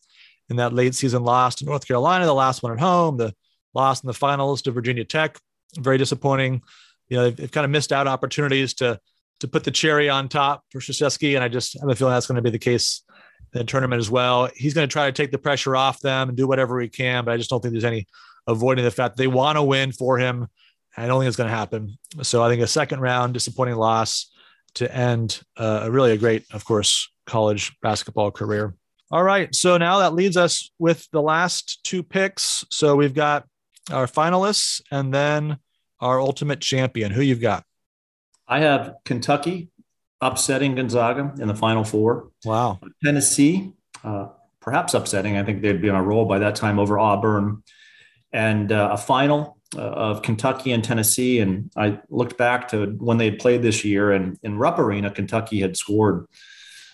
in 0.49 0.57
that 0.57 0.73
late 0.73 0.95
season 0.95 1.25
loss 1.25 1.57
to 1.57 1.65
North 1.65 1.87
Carolina, 1.87 2.25
the 2.25 2.35
last 2.35 2.63
one 2.63 2.73
at 2.73 2.81
home, 2.81 3.17
the 3.17 3.35
loss 3.75 4.03
in 4.03 4.07
the 4.07 4.15
finals 4.15 4.63
to 4.63 4.71
Virginia 4.71 5.05
Tech. 5.05 5.39
Very 5.77 5.99
disappointing. 5.99 6.63
You 7.09 7.17
know, 7.17 7.25
they've, 7.25 7.37
they've 7.37 7.51
kind 7.51 7.65
of 7.65 7.71
missed 7.71 7.93
out 7.93 8.07
opportunities 8.07 8.75
to 8.75 9.01
to 9.41 9.49
put 9.49 9.63
the 9.63 9.71
cherry 9.71 10.09
on 10.09 10.29
top 10.29 10.65
for 10.71 10.81
Krzyzewski, 10.81 11.37
and 11.37 11.45
I 11.45 11.49
just 11.49 11.79
have 11.81 11.89
a 11.89 11.95
feeling 11.95 12.13
that's 12.13 12.27
going 12.27 12.37
to 12.37 12.43
be 12.43 12.51
the 12.51 12.59
case 12.59 13.03
the 13.53 13.65
tournament 13.65 14.01
as 14.01 14.11
well. 14.11 14.49
He's 14.55 14.75
going 14.75 14.89
to 14.89 14.93
try 14.93 15.07
to 15.07 15.13
take 15.13 15.31
the 15.31 15.39
pressure 15.39 15.77
off 15.77 16.01
them 16.01 16.29
and 16.29 16.37
do 16.37 16.47
whatever 16.47 16.81
he 16.81 16.89
can, 16.89 17.25
but 17.25 17.33
I 17.33 17.37
just 17.37 17.51
don't 17.51 17.61
think 17.61 17.73
there's 17.73 17.85
any 17.85 18.07
avoiding 18.47 18.85
the 18.85 18.91
fact 18.91 19.17
they 19.17 19.27
want 19.27 19.57
to 19.57 19.63
win 19.63 19.93
for 19.93 20.19
him. 20.19 20.49
I 20.97 21.07
don't 21.07 21.21
think 21.21 21.29
it's 21.29 21.37
going 21.37 21.51
to 21.51 21.57
happen. 21.57 21.99
So 22.23 22.43
I 22.43 22.49
think 22.49 22.63
a 22.63 22.67
second 22.67 23.01
round 23.01 23.35
disappointing 23.35 23.77
loss 23.77 24.31
to 24.75 24.95
end 24.95 25.41
uh, 25.57 25.89
really 25.91 26.13
a 26.13 26.17
great, 26.17 26.45
of 26.53 26.65
course, 26.65 27.09
college 27.27 27.77
basketball 27.83 28.31
career. 28.31 28.75
All 29.11 29.23
right. 29.23 29.55
So 29.55 29.79
now 29.79 29.99
that 29.99 30.15
leaves 30.15 30.37
us 30.37 30.71
with 30.79 31.09
the 31.13 31.23
last 31.23 31.81
two 31.85 32.03
picks. 32.03 32.65
So 32.71 32.97
we've 32.97 33.15
got 33.15 33.47
our 33.91 34.07
finalists 34.07 34.83
and 34.91 35.15
then 35.15 35.59
our 36.01 36.21
ultimate 36.21 36.61
champion. 36.61 37.13
Who 37.13 37.23
you've 37.23 37.41
got? 37.41 37.65
I 38.47 38.61
have 38.61 38.95
Kentucky 39.05 39.71
upsetting 40.21 40.75
Gonzaga 40.75 41.33
in 41.41 41.49
the 41.49 41.55
final 41.55 41.85
four. 41.85 42.31
Wow. 42.45 42.81
Tennessee, 43.05 43.73
uh, 44.05 44.29
perhaps 44.61 44.95
upsetting. 44.95 45.37
I 45.37 45.45
think 45.45 45.63
they'd 45.63 45.81
be 45.81 45.89
on 45.89 45.97
a 45.97 46.03
roll 46.03 46.25
by 46.25 46.39
that 46.39 46.57
time 46.57 46.79
over 46.79 46.99
Auburn. 46.99 47.63
and 48.33 48.73
uh, 48.73 48.91
a 48.93 48.97
final 48.97 49.59
uh, 49.77 49.81
of 49.81 50.23
Kentucky 50.23 50.73
and 50.73 50.83
Tennessee. 50.83 51.41
And 51.41 51.71
I 51.77 51.99
looked 52.11 52.37
back 52.37 52.69
to 52.69 52.87
when 52.99 53.19
they 53.19 53.27
had 53.27 53.39
played 53.39 53.63
this 53.63 53.85
year, 53.85 54.13
and 54.13 54.39
in 54.43 54.59
Rupp 54.59 54.79
Arena, 54.79 55.11
Kentucky 55.11 55.61
had 55.61 55.77
scored 55.77 56.27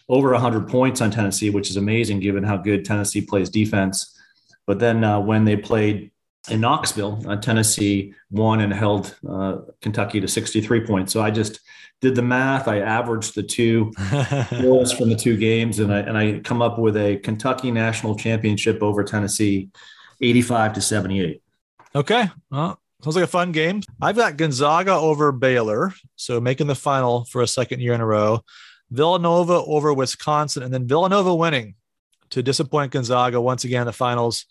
over 0.08 0.32
100 0.32 0.68
points 0.68 1.00
on 1.00 1.10
Tennessee, 1.10 1.50
which 1.50 1.70
is 1.70 1.76
amazing 1.76 2.20
given 2.20 2.44
how 2.44 2.56
good 2.56 2.84
Tennessee 2.84 3.20
plays 3.20 3.48
defense. 3.48 4.18
But 4.66 4.78
then 4.78 5.04
uh, 5.04 5.20
when 5.20 5.44
they 5.44 5.56
played 5.56 6.10
in 6.50 6.60
Knoxville, 6.60 7.22
uh, 7.26 7.36
Tennessee 7.36 8.14
won 8.30 8.60
and 8.60 8.72
held 8.72 9.16
uh, 9.28 9.58
Kentucky 9.80 10.20
to 10.20 10.28
63 10.28 10.86
points. 10.86 11.12
So 11.12 11.22
I 11.22 11.30
just 11.30 11.60
did 12.00 12.14
the 12.14 12.22
math. 12.22 12.68
I 12.68 12.80
averaged 12.80 13.34
the 13.34 13.42
two 13.42 13.92
goals 14.60 14.92
from 14.92 15.08
the 15.08 15.16
two 15.16 15.36
games, 15.36 15.78
and 15.78 15.92
I 15.92 15.98
and 16.00 16.18
I 16.18 16.40
come 16.40 16.60
up 16.60 16.78
with 16.78 16.96
a 16.96 17.16
Kentucky 17.16 17.70
national 17.70 18.16
championship 18.16 18.82
over 18.82 19.02
Tennessee, 19.02 19.70
85 20.20 20.74
to 20.74 20.80
78. 20.80 21.42
Okay, 21.94 22.28
well, 22.50 22.78
sounds 23.02 23.16
like 23.16 23.24
a 23.24 23.28
fun 23.28 23.52
game. 23.52 23.82
I've 24.02 24.16
got 24.16 24.36
Gonzaga 24.36 24.92
over 24.92 25.32
Baylor, 25.32 25.94
so 26.16 26.40
making 26.40 26.66
the 26.66 26.74
final 26.74 27.24
for 27.26 27.40
a 27.40 27.46
second 27.46 27.80
year 27.80 27.94
in 27.94 28.00
a 28.00 28.06
row. 28.06 28.40
Villanova 28.90 29.54
over 29.66 29.94
Wisconsin, 29.94 30.62
and 30.62 30.74
then 30.74 30.86
Villanova 30.86 31.34
winning 31.34 31.74
to 32.30 32.42
disappoint 32.42 32.92
Gonzaga 32.92 33.40
once 33.40 33.64
again 33.64 33.82
in 33.82 33.86
the 33.86 33.92
finals 33.92 34.46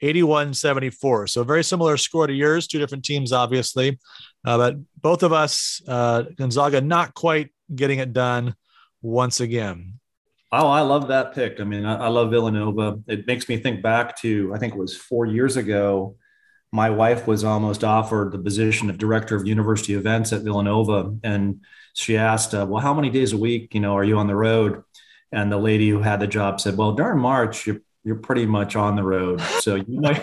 81 0.00 0.54
74. 0.54 1.26
So, 1.28 1.44
very 1.44 1.64
similar 1.64 1.96
score 1.96 2.26
to 2.26 2.32
yours, 2.32 2.66
two 2.66 2.78
different 2.78 3.04
teams, 3.04 3.32
obviously. 3.32 3.98
Uh, 4.44 4.58
but 4.58 4.76
both 5.00 5.22
of 5.22 5.32
us, 5.32 5.80
uh, 5.88 6.22
Gonzaga, 6.36 6.80
not 6.80 7.14
quite 7.14 7.50
getting 7.74 7.98
it 7.98 8.12
done 8.12 8.54
once 9.02 9.40
again. 9.40 10.00
Oh, 10.52 10.68
I 10.68 10.82
love 10.82 11.08
that 11.08 11.34
pick. 11.34 11.60
I 11.60 11.64
mean, 11.64 11.84
I, 11.84 12.04
I 12.04 12.08
love 12.08 12.30
Villanova. 12.30 13.00
It 13.08 13.26
makes 13.26 13.48
me 13.48 13.56
think 13.56 13.82
back 13.82 14.16
to, 14.20 14.52
I 14.54 14.58
think 14.58 14.74
it 14.74 14.78
was 14.78 14.96
four 14.96 15.26
years 15.26 15.56
ago. 15.56 16.16
My 16.70 16.90
wife 16.90 17.26
was 17.26 17.42
almost 17.42 17.82
offered 17.82 18.30
the 18.30 18.38
position 18.38 18.88
of 18.88 18.98
director 18.98 19.34
of 19.34 19.46
university 19.46 19.94
events 19.94 20.32
at 20.32 20.42
Villanova. 20.42 21.16
And 21.24 21.62
she 21.94 22.16
asked, 22.16 22.54
uh, 22.54 22.66
Well, 22.68 22.80
how 22.80 22.94
many 22.94 23.10
days 23.10 23.32
a 23.32 23.36
week, 23.36 23.74
you 23.74 23.80
know, 23.80 23.96
are 23.96 24.04
you 24.04 24.18
on 24.18 24.26
the 24.26 24.36
road? 24.36 24.82
And 25.32 25.50
the 25.50 25.58
lady 25.58 25.88
who 25.90 26.00
had 26.00 26.20
the 26.20 26.26
job 26.28 26.60
said, 26.60 26.76
Well, 26.76 26.92
during 26.92 27.18
March, 27.18 27.66
you're 27.66 27.80
you're 28.04 28.16
pretty 28.16 28.46
much 28.46 28.76
on 28.76 28.96
the 28.96 29.02
road. 29.02 29.40
So 29.60 29.76
you 29.76 29.84
might 30.00 30.22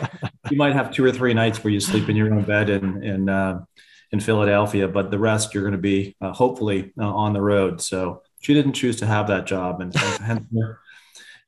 you 0.50 0.58
might 0.58 0.74
have 0.74 0.92
two 0.92 1.04
or 1.04 1.12
three 1.12 1.34
nights 1.34 1.64
where 1.64 1.74
you 1.74 1.80
sleep 1.80 2.10
in 2.10 2.16
your 2.16 2.34
own 2.34 2.44
bed 2.44 2.70
in 2.70 3.04
in 3.04 3.30
uh, 3.30 3.66
in 4.12 4.20
Philadelphia, 4.20 4.88
but 4.88 5.10
the 5.10 5.20
rest 5.20 5.54
you're 5.54 5.64
going 5.64 5.74
to 5.74 5.78
be 5.78 6.16
uh, 6.22 6.32
hopefully 6.32 6.94
uh, 7.00 7.14
on 7.14 7.34
the 7.34 7.42
road. 7.42 7.82
So 7.82 8.22
she 8.42 8.54
didn't 8.54 8.74
choose 8.74 8.98
to 8.98 9.06
have 9.06 9.28
that 9.28 9.46
job, 9.46 9.82
and, 9.82 9.96
hence, 10.22 10.46
we're, 10.52 10.80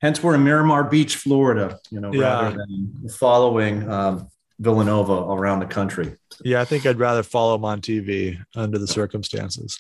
hence 0.02 0.24
we're 0.24 0.36
in 0.36 0.44
Miramar 0.44 0.84
Beach, 0.86 1.18
Florida. 1.18 1.80
You 1.92 2.00
know, 2.00 2.14
yeah. 2.14 2.22
rather 2.22 2.58
than 2.58 3.10
following 3.10 3.90
um, 3.90 4.28
Villanova 4.60 5.14
around 5.14 5.60
the 5.60 5.66
country. 5.66 6.16
Yeah, 6.44 6.62
I 6.62 6.66
think 6.66 6.86
I'd 6.86 7.00
rather 7.00 7.24
follow 7.24 7.58
them 7.58 7.66
on 7.66 7.82
TV 7.82 8.38
under 8.56 8.78
the 8.78 8.88
circumstances. 8.88 9.80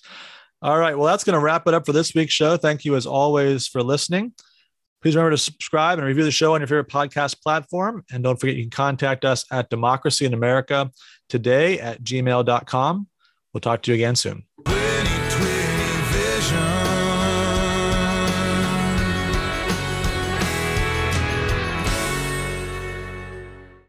All 0.61 0.79
right, 0.79 0.97
well, 0.97 1.07
that's 1.07 1.25
going 1.25 1.37
to 1.37 1.43
wrap 1.43 1.67
it 1.67 1.73
up 1.73 1.85
for 1.85 1.91
this 1.91 2.13
week's 2.13 2.33
show. 2.33 2.55
Thank 2.57 2.85
you, 2.85 2.95
as 2.95 3.05
always, 3.05 3.67
for 3.67 3.83
listening. 3.83 4.33
Please 5.03 5.17
remember 5.17 5.31
to 5.31 5.37
subscribe 5.37 5.99
and 5.99 6.07
review 6.07 6.23
the 6.23 6.31
show 6.31 6.53
on 6.55 6.61
your 6.61 6.67
favorite 6.67 6.87
podcast 6.87 7.41
platform. 7.41 8.05
And 8.09 8.23
don't 8.23 8.39
forget, 8.39 8.55
you 8.55 8.63
can 8.63 8.69
contact 8.69 9.25
us 9.25 9.43
at 9.51 9.69
democracy 9.69 10.25
in 10.25 10.33
America 10.33 10.89
today 11.27 11.77
at 11.77 12.01
gmail.com. 12.01 13.07
We'll 13.53 13.61
talk 13.61 13.81
to 13.81 13.91
you 13.91 13.95
again 13.95 14.15
soon. 14.15 14.45